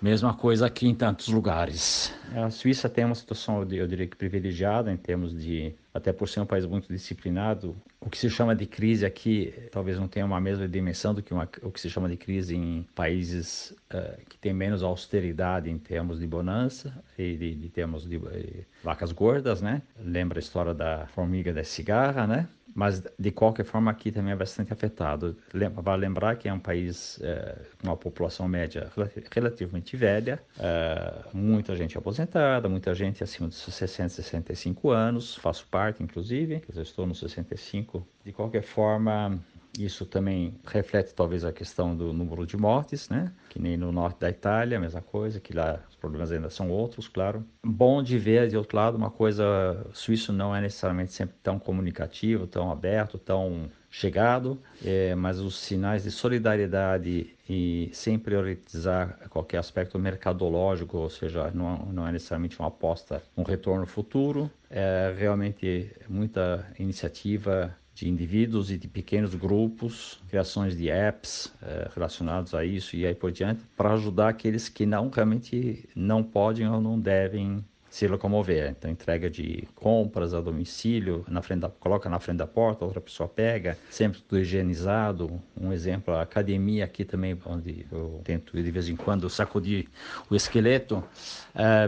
mesma 0.01 0.35
coisa 0.35 0.66
aqui 0.66 0.87
em 0.87 0.94
tantos 0.94 1.29
lugares. 1.29 2.12
A 2.35 2.51
Suíça 2.51 2.88
tem 2.88 3.05
uma 3.05 3.14
situação, 3.14 3.66
eu 3.72 3.87
diria 3.87 4.07
que 4.07 4.16
privilegiada 4.16 4.92
em 4.92 4.96
termos 4.96 5.37
de, 5.37 5.75
até 5.94 6.12
por 6.12 6.29
ser 6.29 6.40
um 6.40 6.46
país 6.46 6.66
muito 6.66 6.88
disciplinado, 6.88 7.77
o 8.04 8.10
que 8.10 8.18
se 8.18 8.28
chama 8.28 8.54
de 8.54 8.66
crise 8.66 9.06
aqui 9.06 9.54
talvez 9.70 9.98
não 9.98 10.08
tenha 10.08 10.26
uma 10.26 10.40
mesma 10.40 10.68
dimensão 10.68 11.14
do 11.14 11.22
que 11.22 11.32
uma, 11.32 11.48
o 11.62 11.70
que 11.70 11.80
se 11.80 11.88
chama 11.88 12.08
de 12.08 12.16
crise 12.16 12.56
em 12.56 12.86
países 12.94 13.70
uh, 13.94 14.24
que 14.28 14.36
têm 14.38 14.52
menos 14.52 14.82
austeridade 14.82 15.70
em 15.70 15.78
termos 15.78 16.18
de 16.18 16.26
bonança 16.26 16.92
e 17.16 17.36
de, 17.36 17.54
de 17.54 17.68
termos 17.68 18.02
de, 18.02 18.18
de 18.18 18.26
eh, 18.26 18.64
vacas 18.82 19.12
gordas, 19.12 19.62
né? 19.62 19.82
Lembra 19.98 20.38
a 20.38 20.40
história 20.40 20.74
da 20.74 21.06
formiga 21.06 21.52
da 21.52 21.62
cigarra, 21.62 22.26
né? 22.26 22.48
Mas, 22.74 23.02
de 23.18 23.30
qualquer 23.30 23.64
forma, 23.64 23.90
aqui 23.90 24.11
também 24.11 24.32
é 24.32 24.37
bastante 24.37 24.72
afetado. 24.72 25.37
Vale 25.76 26.00
lembrar 26.02 26.37
que 26.37 26.48
é 26.48 26.52
um 26.52 26.58
país 26.58 27.20
é, 27.22 27.56
com 27.78 27.88
uma 27.88 27.96
população 27.96 28.48
média 28.48 28.90
relativamente 29.30 29.96
velha, 29.96 30.42
é, 30.58 31.22
muita 31.32 31.76
gente 31.76 31.96
aposentada, 31.98 32.68
muita 32.68 32.94
gente 32.94 33.22
acima 33.22 33.48
dos 33.48 33.58
60, 33.58 34.08
65 34.11 34.90
anos, 34.90 35.37
faço 35.37 35.66
parte, 35.68 36.02
inclusive, 36.02 36.62
eu 36.74 36.82
estou 36.82 37.06
nos 37.06 37.18
65. 37.20 38.06
De 38.24 38.32
qualquer 38.32 38.62
forma, 38.62 39.38
Isso 39.78 40.04
também 40.04 40.54
reflete 40.66 41.14
talvez 41.14 41.44
a 41.44 41.52
questão 41.52 41.96
do 41.96 42.12
número 42.12 42.46
de 42.46 42.56
mortes, 42.56 43.08
né? 43.08 43.32
Que 43.48 43.58
nem 43.58 43.76
no 43.76 43.90
norte 43.90 44.20
da 44.20 44.28
Itália, 44.28 44.76
a 44.76 44.80
mesma 44.80 45.00
coisa, 45.00 45.40
que 45.40 45.52
lá 45.54 45.80
os 45.88 45.96
problemas 45.96 46.30
ainda 46.30 46.50
são 46.50 46.70
outros, 46.70 47.08
claro. 47.08 47.44
Bom 47.64 48.02
de 48.02 48.18
ver, 48.18 48.48
de 48.48 48.56
outro 48.56 48.76
lado, 48.76 48.96
uma 48.96 49.11
coisa, 49.11 49.44
o 49.90 49.94
suíço 49.94 50.32
não 50.32 50.54
é 50.54 50.61
necessariamente 50.61 51.12
sempre 51.12 51.37
tão 51.42 51.58
comunicativo, 51.58 52.46
tão 52.46 52.70
aberto, 52.70 53.18
tão 53.18 53.70
chegado, 53.90 54.58
é, 54.82 55.14
mas 55.14 55.38
os 55.38 55.58
sinais 55.58 56.04
de 56.04 56.11
solidariedade 56.11 57.35
e 57.48 57.90
sem 57.92 58.18
priorizar 58.18 59.18
qualquer 59.28 59.58
aspecto 59.58 59.98
mercadológico, 59.98 60.96
ou 60.96 61.11
seja, 61.11 61.50
não, 61.50 61.76
não 61.92 62.08
é 62.08 62.12
necessariamente 62.12 62.58
uma 62.58 62.68
aposta, 62.68 63.22
um 63.37 63.42
retorno 63.42 63.87
futuro, 63.87 64.50
é 64.70 65.14
realmente 65.16 65.94
muita 66.08 66.66
iniciativa 66.78 67.76
de 67.94 68.09
indivíduos 68.09 68.70
e 68.70 68.78
de 68.78 68.88
pequenos 68.88 69.35
grupos, 69.35 70.20
criações 70.28 70.76
de 70.76 70.88
apps 70.88 71.52
é, 71.62 71.90
relacionados 71.94 72.55
a 72.55 72.64
isso 72.64 72.96
e 72.96 73.07
aí 73.07 73.14
por 73.14 73.31
diante, 73.31 73.62
para 73.76 73.92
ajudar 73.92 74.28
aqueles 74.28 74.68
que 74.68 74.87
não 74.87 75.11
realmente 75.11 75.88
não 75.94 76.22
podem 76.22 76.68
ou 76.68 76.81
não 76.81 76.98
devem 76.98 77.64
se 77.92 78.09
locomover. 78.09 78.70
Então, 78.70 78.90
entrega 78.90 79.28
de 79.28 79.68
compras 79.74 80.33
a 80.33 80.40
domicílio, 80.40 81.26
na 81.28 81.42
frente 81.42 81.61
da, 81.61 81.68
coloca 81.68 82.09
na 82.09 82.18
frente 82.18 82.38
da 82.38 82.46
porta, 82.46 82.87
outra 82.87 83.02
pessoa 83.02 83.28
pega, 83.28 83.76
sempre 83.90 84.18
tudo 84.22 84.40
higienizado. 84.40 85.38
Um 85.61 85.74
exemplo, 85.74 86.14
a 86.14 86.22
academia 86.22 86.87
aqui 86.87 87.05
também, 87.05 87.38
onde 87.44 87.85
eu 87.92 88.22
tento 88.24 88.57
de 88.57 88.70
vez 88.70 88.88
em 88.88 88.96
quando 88.96 89.28
sacudir 89.28 89.88
o 90.31 90.35
esqueleto, 90.35 91.05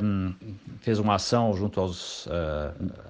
um, 0.02 0.34
fez 0.80 0.98
uma 0.98 1.14
ação 1.14 1.54
junto 1.54 1.80
aos 1.80 2.26
uh, 2.26 2.30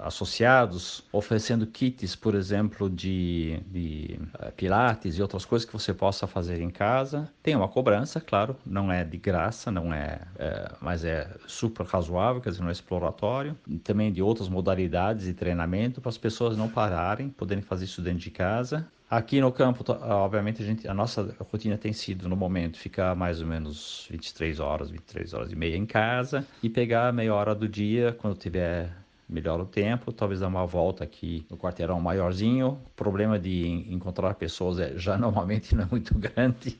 associados, 0.04 1.02
oferecendo 1.10 1.66
kits, 1.66 2.14
por 2.14 2.36
exemplo, 2.36 2.88
de, 2.88 3.58
de 3.72 4.20
uh, 4.34 4.52
pilates 4.52 5.18
e 5.18 5.22
outras 5.22 5.44
coisas 5.44 5.66
que 5.66 5.72
você 5.72 5.92
possa 5.92 6.28
fazer 6.28 6.60
em 6.60 6.70
casa. 6.70 7.28
Tem 7.42 7.56
uma 7.56 7.66
cobrança, 7.66 8.20
claro, 8.20 8.54
não 8.64 8.92
é 8.92 9.02
de 9.02 9.16
graça, 9.16 9.72
não 9.72 9.92
é, 9.92 10.20
é 10.38 10.70
mas 10.80 11.04
é 11.04 11.28
super 11.48 11.84
razoável, 11.86 12.40
quer 12.40 12.50
dizer, 12.50 12.62
não 12.62 12.70
é 12.70 12.83
exploratório, 12.84 13.56
também 13.82 14.12
de 14.12 14.22
outras 14.22 14.48
modalidades 14.48 15.24
de 15.24 15.32
treinamento 15.32 16.00
para 16.00 16.10
as 16.10 16.18
pessoas 16.18 16.56
não 16.56 16.68
pararem, 16.68 17.30
poderem 17.30 17.62
fazer 17.62 17.86
isso 17.86 18.02
dentro 18.02 18.20
de 18.20 18.30
casa. 18.30 18.86
Aqui 19.10 19.40
no 19.40 19.50
campo, 19.52 19.84
obviamente, 20.02 20.62
a, 20.62 20.66
gente, 20.66 20.88
a 20.88 20.94
nossa 20.94 21.34
rotina 21.50 21.78
tem 21.78 21.92
sido, 21.92 22.28
no 22.28 22.36
momento, 22.36 22.78
ficar 22.78 23.14
mais 23.14 23.40
ou 23.40 23.46
menos 23.46 24.06
23 24.10 24.60
horas, 24.60 24.90
23 24.90 25.34
horas 25.34 25.52
e 25.52 25.56
meia 25.56 25.76
em 25.76 25.86
casa 25.86 26.46
e 26.62 26.68
pegar 26.68 27.12
meia 27.12 27.34
hora 27.34 27.54
do 27.54 27.68
dia 27.68 28.12
quando 28.12 28.36
tiver 28.36 29.03
melhor 29.28 29.60
o 29.60 29.66
tempo, 29.66 30.12
talvez 30.12 30.40
dar 30.40 30.48
uma 30.48 30.66
volta 30.66 31.04
aqui 31.04 31.46
no 31.50 31.56
quarteirão 31.56 32.00
maiorzinho. 32.00 32.78
O 32.86 32.90
problema 32.94 33.38
de 33.38 33.66
encontrar 33.90 34.34
pessoas 34.34 34.78
é, 34.78 34.96
já 34.96 35.16
normalmente 35.18 35.74
não 35.74 35.84
é 35.84 35.88
muito 35.90 36.16
grande, 36.18 36.78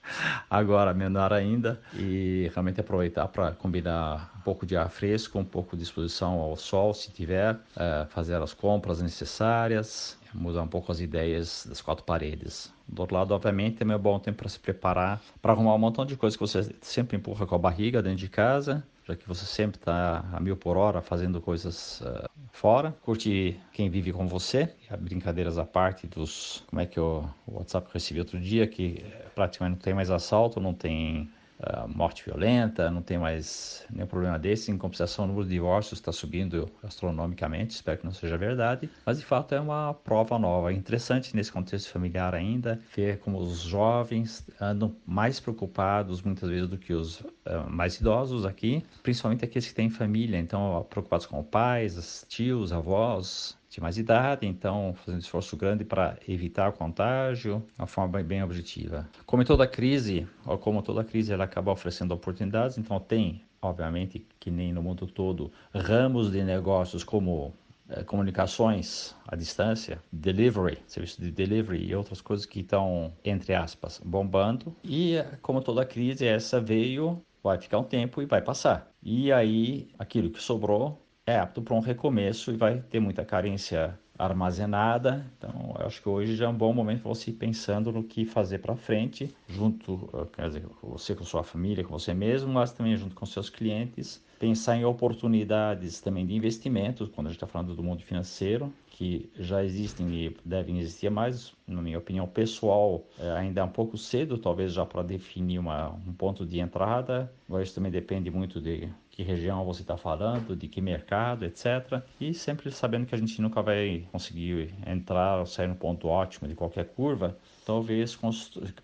agora 0.50 0.92
menor 0.92 1.32
ainda, 1.32 1.80
e 1.94 2.50
realmente 2.52 2.80
aproveitar 2.80 3.28
para 3.28 3.52
combinar 3.52 4.32
um 4.38 4.40
pouco 4.40 4.66
de 4.66 4.76
ar 4.76 4.90
fresco, 4.90 5.38
um 5.38 5.44
pouco 5.44 5.76
de 5.76 5.82
exposição 5.82 6.38
ao 6.40 6.56
sol, 6.56 6.92
se 6.92 7.10
tiver, 7.10 7.58
é, 7.76 8.06
fazer 8.10 8.40
as 8.40 8.52
compras 8.52 9.00
necessárias, 9.00 10.18
mudar 10.34 10.62
um 10.62 10.68
pouco 10.68 10.92
as 10.92 11.00
ideias 11.00 11.66
das 11.68 11.80
quatro 11.80 12.04
paredes. 12.04 12.72
Do 12.86 13.00
outro 13.00 13.16
lado, 13.16 13.32
obviamente, 13.32 13.78
também 13.78 13.94
é 13.94 13.98
bom 13.98 14.18
tempo 14.18 14.38
para 14.38 14.48
se 14.48 14.58
preparar, 14.58 15.20
para 15.40 15.52
arrumar 15.52 15.74
um 15.74 15.78
montão 15.78 16.04
de 16.04 16.16
coisas 16.16 16.36
que 16.36 16.40
você 16.40 16.74
sempre 16.80 17.16
empurra 17.16 17.46
com 17.46 17.54
a 17.54 17.58
barriga 17.58 18.02
dentro 18.02 18.18
de 18.18 18.28
casa, 18.28 18.84
já 19.06 19.14
que 19.14 19.26
você 19.26 19.46
sempre 19.46 19.78
está 19.78 20.24
a 20.32 20.40
mil 20.40 20.56
por 20.56 20.76
hora 20.76 21.00
fazendo 21.00 21.40
coisas 21.40 22.00
uh, 22.00 22.28
fora. 22.50 22.94
Curte 23.02 23.58
quem 23.72 23.88
vive 23.88 24.12
com 24.12 24.26
você, 24.26 24.74
brincadeiras 24.98 25.58
à 25.58 25.64
parte 25.64 26.06
dos. 26.06 26.64
Como 26.66 26.80
é 26.80 26.86
que 26.86 26.98
eu, 26.98 27.28
o 27.46 27.58
WhatsApp 27.58 27.88
recebi 27.92 28.18
outro 28.18 28.40
dia, 28.40 28.66
que 28.66 29.04
eh, 29.04 29.26
praticamente 29.34 29.76
não 29.76 29.82
tem 29.82 29.94
mais 29.94 30.10
assalto, 30.10 30.60
não 30.60 30.74
tem 30.74 31.30
uh, 31.60 31.88
morte 31.88 32.24
violenta, 32.24 32.90
não 32.90 33.02
tem 33.02 33.18
mais 33.18 33.84
nenhum 33.90 34.06
problema 34.06 34.38
desse. 34.38 34.70
Em 34.70 34.78
compensação, 34.78 35.24
o 35.24 35.28
número 35.28 35.46
de 35.46 35.52
divórcios 35.54 35.98
está 35.98 36.12
subindo 36.12 36.70
astronomicamente, 36.82 37.74
espero 37.74 37.98
que 37.98 38.04
não 38.04 38.12
seja 38.12 38.36
verdade. 38.36 38.88
Mas 39.04 39.18
de 39.18 39.24
fato 39.24 39.54
é 39.54 39.60
uma 39.60 39.94
prova 39.94 40.38
nova. 40.38 40.72
É 40.72 40.74
interessante 40.74 41.34
nesse 41.34 41.52
contexto 41.52 41.90
familiar 41.90 42.34
ainda 42.34 42.80
ver 42.94 43.18
como 43.18 43.38
os 43.38 43.60
jovens 43.60 44.46
andam 44.60 44.94
mais 45.06 45.40
preocupados 45.40 46.22
muitas 46.22 46.48
vezes 46.48 46.68
do 46.68 46.78
que 46.78 46.92
os 46.92 47.20
uh, 47.20 47.68
mais 47.68 48.00
idosos 48.00 48.44
aqui, 48.44 48.84
principalmente 49.02 49.44
aqueles 49.44 49.68
que 49.68 49.74
têm 49.74 49.90
família, 49.90 50.38
então 50.38 50.86
preocupados 50.90 51.26
com 51.26 51.42
pais, 51.42 52.24
tios, 52.28 52.72
avós, 52.72 53.56
de 53.76 53.80
mais 53.82 53.98
idade, 53.98 54.46
então 54.46 54.94
fazendo 55.04 55.20
esforço 55.20 55.54
grande 55.54 55.84
para 55.84 56.16
evitar 56.26 56.70
o 56.70 56.72
contágio, 56.72 57.62
de 57.74 57.82
uma 57.82 57.86
forma 57.86 58.22
bem 58.22 58.42
objetiva. 58.42 59.06
Como 59.26 59.44
toda 59.44 59.66
crise, 59.66 60.26
ou 60.46 60.56
como 60.56 60.80
toda 60.80 61.04
crise, 61.04 61.30
ela 61.30 61.44
acaba 61.44 61.72
oferecendo 61.72 62.14
oportunidades, 62.14 62.78
então 62.78 62.98
tem, 62.98 63.44
obviamente, 63.60 64.26
que 64.40 64.50
nem 64.50 64.72
no 64.72 64.82
mundo 64.82 65.06
todo, 65.06 65.52
ramos 65.74 66.32
de 66.32 66.42
negócios 66.42 67.04
como 67.04 67.52
eh, 67.90 68.02
comunicações 68.02 69.14
à 69.28 69.36
distância, 69.36 70.00
delivery, 70.10 70.78
serviço 70.86 71.20
de 71.20 71.30
delivery 71.30 71.86
e 71.86 71.94
outras 71.94 72.22
coisas 72.22 72.46
que 72.46 72.60
estão, 72.60 73.12
entre 73.22 73.54
aspas, 73.54 74.00
bombando. 74.02 74.74
E 74.82 75.16
como 75.42 75.60
toda 75.60 75.84
crise, 75.84 76.26
essa 76.26 76.58
veio, 76.58 77.22
vai 77.42 77.58
ficar 77.58 77.78
um 77.78 77.84
tempo 77.84 78.22
e 78.22 78.24
vai 78.24 78.40
passar. 78.40 78.90
E 79.02 79.30
aí, 79.30 79.90
aquilo 79.98 80.30
que 80.30 80.42
sobrou 80.42 81.05
é 81.26 81.38
apto 81.38 81.60
para 81.60 81.74
um 81.74 81.80
recomeço 81.80 82.52
e 82.52 82.56
vai 82.56 82.80
ter 82.88 83.00
muita 83.00 83.24
carência 83.24 83.98
armazenada. 84.16 85.26
Então, 85.36 85.74
acho 85.80 86.00
que 86.00 86.08
hoje 86.08 86.36
já 86.36 86.46
é 86.46 86.48
um 86.48 86.54
bom 86.56 86.72
momento 86.72 87.02
para 87.02 87.08
você 87.08 87.30
ir 87.30 87.34
pensando 87.34 87.92
no 87.92 88.04
que 88.04 88.24
fazer 88.24 88.58
para 88.58 88.76
frente, 88.76 89.34
junto, 89.48 90.08
eh, 90.14 90.26
quer 90.32 90.48
dizer, 90.48 90.64
você 90.82 91.14
com 91.14 91.24
sua 91.24 91.42
família, 91.42 91.84
com 91.84 91.98
você 91.98 92.14
mesmo, 92.14 92.52
mas 92.52 92.72
também 92.72 92.96
junto 92.96 93.14
com 93.14 93.26
seus 93.26 93.50
clientes. 93.50 94.24
Pensar 94.38 94.76
em 94.76 94.84
oportunidades 94.84 96.00
também 96.00 96.24
de 96.24 96.34
investimento, 96.34 97.08
quando 97.08 97.26
a 97.26 97.30
gente 97.30 97.38
está 97.38 97.46
falando 97.46 97.74
do 97.74 97.82
mundo 97.82 98.02
financeiro, 98.02 98.72
que 98.96 99.30
já 99.38 99.62
existem 99.62 100.08
e 100.14 100.36
devem 100.42 100.78
existir 100.78 101.10
mais, 101.10 101.52
na 101.66 101.82
minha 101.82 101.98
opinião 101.98 102.26
pessoal, 102.26 103.04
é, 103.18 103.30
ainda 103.32 103.60
é 103.60 103.64
um 103.64 103.68
pouco 103.68 103.98
cedo, 103.98 104.38
talvez 104.38 104.72
já 104.72 104.86
para 104.86 105.02
definir 105.02 105.58
uma, 105.58 105.90
um 105.90 106.14
ponto 106.14 106.46
de 106.46 106.60
entrada. 106.60 107.30
Mas 107.46 107.74
também 107.74 107.92
depende 107.92 108.30
muito 108.30 108.58
de 108.58 108.88
que 109.16 109.22
região 109.22 109.64
você 109.64 109.80
está 109.80 109.96
falando, 109.96 110.54
de 110.54 110.68
que 110.68 110.78
mercado, 110.80 111.46
etc. 111.46 112.02
E 112.20 112.34
sempre 112.34 112.70
sabendo 112.70 113.06
que 113.06 113.14
a 113.14 113.18
gente 113.18 113.40
nunca 113.40 113.62
vai 113.62 114.06
conseguir 114.12 114.74
entrar 114.86 115.38
ou 115.38 115.46
sair 115.46 115.66
no 115.66 115.74
ponto 115.74 116.06
ótimo 116.06 116.46
de 116.46 116.54
qualquer 116.54 116.84
curva, 116.84 117.34
talvez 117.64 118.14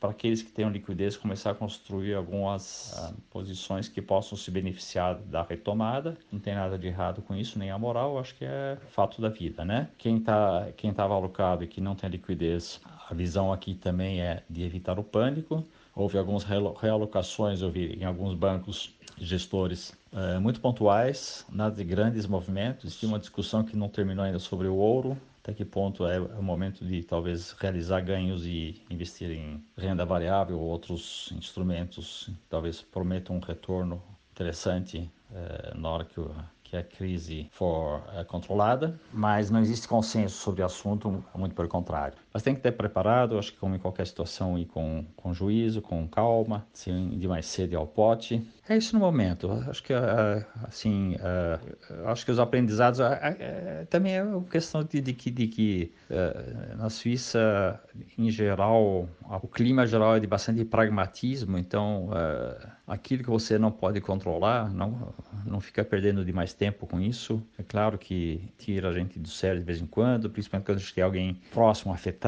para 0.00 0.10
aqueles 0.10 0.40
que 0.40 0.50
tenham 0.50 0.70
liquidez 0.70 1.18
começar 1.18 1.50
a 1.50 1.54
construir 1.54 2.14
algumas 2.14 2.94
uh, 2.94 3.14
posições 3.30 3.88
que 3.88 4.00
possam 4.00 4.36
se 4.38 4.50
beneficiar 4.50 5.16
da 5.16 5.42
retomada. 5.42 6.16
Não 6.32 6.40
tem 6.40 6.54
nada 6.54 6.78
de 6.78 6.86
errado 6.86 7.20
com 7.20 7.34
isso, 7.34 7.58
nem 7.58 7.70
a 7.70 7.78
moral, 7.78 8.18
acho 8.18 8.34
que 8.34 8.46
é 8.46 8.78
fato 8.88 9.20
da 9.20 9.28
vida, 9.28 9.66
né? 9.66 9.90
Quem 10.02 10.16
está 10.16 10.72
quem 10.76 10.90
estava 10.90 11.14
alocado 11.14 11.62
e 11.62 11.68
que 11.68 11.80
não 11.80 11.94
tem 11.94 12.10
liquidez, 12.10 12.80
a 13.08 13.14
visão 13.14 13.52
aqui 13.52 13.72
também 13.72 14.20
é 14.20 14.42
de 14.50 14.64
evitar 14.64 14.98
o 14.98 15.04
pânico. 15.04 15.64
Houve 15.94 16.18
algumas 16.18 16.42
realocações, 16.42 17.62
eu 17.62 17.70
vi 17.70 17.92
em 17.92 18.02
alguns 18.02 18.34
bancos 18.34 18.92
gestores 19.16 19.96
é, 20.12 20.40
muito 20.40 20.60
pontuais, 20.60 21.46
nada 21.48 21.76
de 21.76 21.84
grandes 21.84 22.26
movimentos. 22.26 22.98
Tinha 22.98 23.08
uma 23.08 23.18
discussão 23.20 23.62
que 23.62 23.76
não 23.76 23.88
terminou 23.88 24.24
ainda 24.24 24.40
sobre 24.40 24.66
o 24.66 24.74
ouro, 24.74 25.16
até 25.40 25.54
que 25.54 25.64
ponto 25.64 26.04
é 26.04 26.18
o 26.18 26.42
momento 26.42 26.84
de 26.84 27.04
talvez 27.04 27.52
realizar 27.52 28.00
ganhos 28.00 28.44
e 28.44 28.82
investir 28.90 29.30
em 29.30 29.62
renda 29.78 30.04
variável 30.04 30.58
ou 30.58 30.66
outros 30.66 31.32
instrumentos 31.38 32.24
que 32.24 32.48
talvez 32.50 32.82
prometam 32.82 33.36
um 33.36 33.40
retorno 33.40 34.02
interessante 34.32 35.08
é, 35.32 35.72
na 35.76 35.88
hora 35.90 36.04
que 36.04 36.18
o 36.18 36.34
que 36.72 36.76
a 36.78 36.82
crise 36.82 37.50
for 37.52 38.02
é, 38.14 38.24
controlada, 38.24 38.98
mas 39.12 39.50
não 39.50 39.60
existe 39.60 39.86
consenso 39.86 40.36
sobre 40.38 40.62
o 40.62 40.64
assunto, 40.64 41.22
muito 41.34 41.54
pelo 41.54 41.68
contrário. 41.68 42.16
Mas 42.32 42.42
tem 42.42 42.54
que 42.54 42.60
ter 42.60 42.72
preparado, 42.72 43.38
acho 43.38 43.52
que 43.52 43.58
como 43.58 43.74
em 43.74 43.78
qualquer 43.78 44.06
situação, 44.06 44.58
ir 44.58 44.66
com, 44.66 45.04
com 45.16 45.34
juízo, 45.34 45.82
com 45.82 46.06
calma, 46.08 46.66
sem 46.72 47.10
de 47.18 47.28
mais 47.28 47.46
cedo 47.46 47.76
ao 47.76 47.86
pote. 47.86 48.42
É 48.68 48.76
isso 48.76 48.94
no 48.94 49.00
momento. 49.00 49.50
Acho 49.68 49.82
que, 49.82 49.92
é, 49.92 50.46
assim, 50.62 51.16
é, 51.20 51.58
acho 52.06 52.24
que 52.24 52.30
os 52.30 52.38
aprendizados 52.38 53.00
também 53.90 54.16
é 54.16 54.22
uma 54.22 54.44
questão 54.44 54.84
de, 54.84 55.00
de 55.00 55.12
que, 55.12 55.30
de 55.30 55.46
que 55.48 55.92
na 56.78 56.88
Suíça, 56.88 57.80
em 58.16 58.30
geral, 58.30 59.08
o 59.42 59.48
clima 59.48 59.86
geral 59.86 60.16
é 60.16 60.20
de 60.20 60.26
bastante 60.26 60.64
pragmatismo, 60.64 61.58
então 61.58 62.10
aquilo 62.86 63.22
que 63.24 63.30
você 63.30 63.58
não 63.58 63.70
pode 63.70 64.00
controlar, 64.00 64.72
não, 64.72 65.12
não 65.44 65.60
fica 65.60 65.84
perdendo 65.84 66.24
de 66.24 66.32
mais 66.32 66.52
tempo 66.54 66.86
com 66.86 67.00
isso. 67.00 67.42
É 67.58 67.62
claro 67.62 67.98
que 67.98 68.40
tira 68.58 68.90
a 68.90 68.92
gente 68.92 69.18
do 69.18 69.28
sério 69.28 69.58
de 69.58 69.64
vez 69.64 69.80
em 69.80 69.86
quando, 69.86 70.30
principalmente 70.30 70.66
quando 70.66 70.78
a 70.78 70.80
gente 70.80 70.94
tem 70.94 71.02
alguém 71.02 71.40
próximo 71.52 71.92
afetado, 71.92 72.21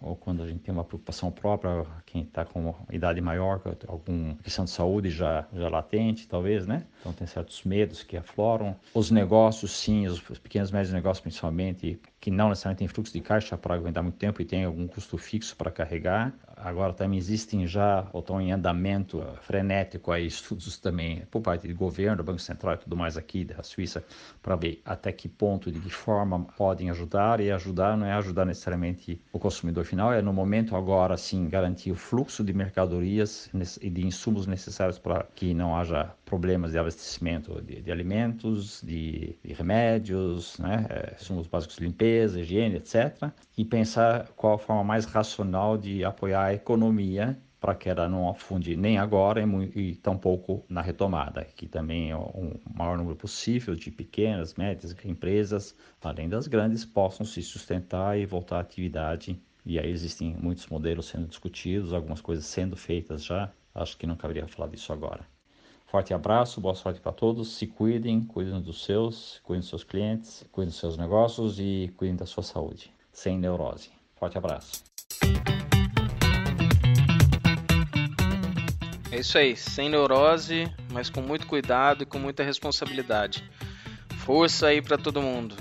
ou 0.00 0.16
quando 0.16 0.42
a 0.42 0.46
gente 0.46 0.60
tem 0.60 0.72
uma 0.72 0.84
preocupação 0.84 1.30
própria, 1.30 1.84
quem 2.06 2.22
está 2.22 2.44
com 2.44 2.74
idade 2.90 3.20
maior, 3.20 3.60
alguma 3.86 4.34
questão 4.36 4.64
de 4.64 4.70
saúde 4.70 5.10
já, 5.10 5.46
já 5.52 5.68
latente, 5.68 6.26
talvez, 6.26 6.66
né? 6.66 6.84
Então 7.00 7.12
tem 7.12 7.26
certos 7.26 7.62
medos 7.64 8.02
que 8.02 8.16
afloram. 8.16 8.74
Os 8.94 9.10
negócios, 9.10 9.72
sim, 9.72 10.06
os 10.06 10.20
pequenos 10.38 10.70
e 10.70 10.72
médios 10.72 10.92
negócios 10.92 11.20
principalmente, 11.20 12.00
que 12.20 12.30
não 12.30 12.48
necessariamente 12.48 12.78
tem 12.80 12.88
fluxo 12.88 13.12
de 13.12 13.20
caixa 13.20 13.56
para 13.56 13.74
aguentar 13.74 14.02
muito 14.02 14.16
tempo 14.16 14.42
e 14.42 14.44
tem 14.44 14.64
algum 14.64 14.86
custo 14.86 15.16
fixo 15.16 15.56
para 15.56 15.70
carregar. 15.70 16.34
Agora 16.56 16.92
também 16.92 17.18
existem 17.18 17.66
já, 17.66 18.08
ou 18.12 18.20
estão 18.20 18.40
em 18.40 18.50
andamento 18.50 19.24
frenético 19.42 20.10
aí 20.10 20.26
estudos 20.38 20.76
também 20.78 21.22
por 21.30 21.40
parte 21.40 21.68
do 21.68 21.74
governo, 21.74 22.16
do 22.16 22.24
Banco 22.24 22.40
Central 22.40 22.74
e 22.74 22.78
tudo 22.78 22.96
mais 22.96 23.16
aqui 23.16 23.44
da 23.44 23.62
Suíça, 23.62 24.04
para 24.42 24.56
ver 24.56 24.80
até 24.84 25.12
que 25.12 25.28
ponto, 25.28 25.70
de 25.70 25.78
que 25.78 25.90
forma 25.90 26.44
podem 26.56 26.90
ajudar. 26.90 27.40
E 27.40 27.52
ajudar 27.52 27.96
não 27.96 28.06
é 28.06 28.12
ajudar 28.12 28.44
necessariamente 28.44 29.20
o 29.32 29.38
consumidor 29.38 29.84
final, 29.84 30.12
é 30.12 30.20
no 30.20 30.32
momento 30.32 30.74
agora 30.74 31.16
sim 31.16 31.48
garantir 31.48 31.92
o 31.92 31.94
fluxo 31.94 32.42
de 32.42 32.52
mercadorias 32.52 33.48
e 33.80 33.88
de 33.88 34.06
insumos 34.06 34.46
necessários 34.46 34.98
para 34.98 35.24
que 35.34 35.54
não 35.54 35.76
haja 35.76 36.12
problemas 36.24 36.72
de 36.72 36.78
abastecimento 36.78 37.60
de, 37.62 37.80
de 37.80 37.90
alimentos, 37.90 38.82
de, 38.82 39.36
de, 39.42 39.52
remédios, 39.54 40.58
né, 40.58 40.86
é, 40.90 41.16
insumos 41.18 41.46
básicos 41.46 41.76
de 41.76 41.86
limpeza, 42.08 42.40
higiene, 42.40 42.76
etc. 42.76 43.30
E 43.56 43.64
pensar 43.64 44.28
qual 44.36 44.54
a 44.54 44.58
forma 44.58 44.84
mais 44.84 45.04
racional 45.04 45.76
de 45.76 46.04
apoiar 46.04 46.44
a 46.46 46.54
economia 46.54 47.38
para 47.60 47.74
que 47.74 47.88
ela 47.88 48.08
não 48.08 48.28
afunde 48.28 48.76
nem 48.76 48.98
agora 48.98 49.42
e, 49.42 49.90
e 49.90 49.94
tampouco 49.96 50.64
na 50.68 50.80
retomada, 50.80 51.44
que 51.44 51.66
também 51.66 52.10
é 52.10 52.16
o 52.16 52.54
maior 52.72 52.96
número 52.96 53.16
possível 53.16 53.74
de 53.74 53.90
pequenas, 53.90 54.54
médias 54.54 54.94
empresas, 55.04 55.74
além 56.00 56.28
das 56.28 56.46
grandes, 56.46 56.84
possam 56.84 57.26
se 57.26 57.42
sustentar 57.42 58.16
e 58.18 58.24
voltar 58.24 58.58
à 58.58 58.60
atividade. 58.60 59.40
E 59.66 59.78
aí 59.78 59.90
existem 59.90 60.36
muitos 60.40 60.66
modelos 60.68 61.06
sendo 61.06 61.26
discutidos, 61.26 61.92
algumas 61.92 62.20
coisas 62.20 62.46
sendo 62.46 62.76
feitas 62.76 63.24
já. 63.24 63.52
Acho 63.74 63.98
que 63.98 64.06
não 64.06 64.16
caberia 64.16 64.46
falar 64.46 64.68
disso 64.68 64.92
agora. 64.92 65.37
Forte 65.88 66.12
abraço, 66.12 66.60
boa 66.60 66.74
sorte 66.74 67.00
para 67.00 67.12
todos. 67.12 67.56
Se 67.56 67.66
cuidem, 67.66 68.20
cuidem 68.20 68.60
dos 68.60 68.84
seus, 68.84 69.40
cuidem 69.42 69.60
dos 69.60 69.70
seus 69.70 69.84
clientes, 69.84 70.44
cuidem 70.52 70.68
dos 70.68 70.78
seus 70.78 70.98
negócios 70.98 71.58
e 71.58 71.90
cuidem 71.96 72.14
da 72.14 72.26
sua 72.26 72.42
saúde, 72.42 72.92
sem 73.10 73.38
neurose. 73.38 73.90
Forte 74.16 74.36
abraço. 74.36 74.84
É 79.10 79.20
isso 79.20 79.38
aí, 79.38 79.56
sem 79.56 79.88
neurose, 79.88 80.70
mas 80.92 81.08
com 81.08 81.22
muito 81.22 81.46
cuidado 81.46 82.02
e 82.02 82.06
com 82.06 82.18
muita 82.18 82.42
responsabilidade. 82.44 83.42
Força 84.18 84.66
aí 84.66 84.82
para 84.82 84.98
todo 84.98 85.22
mundo. 85.22 85.56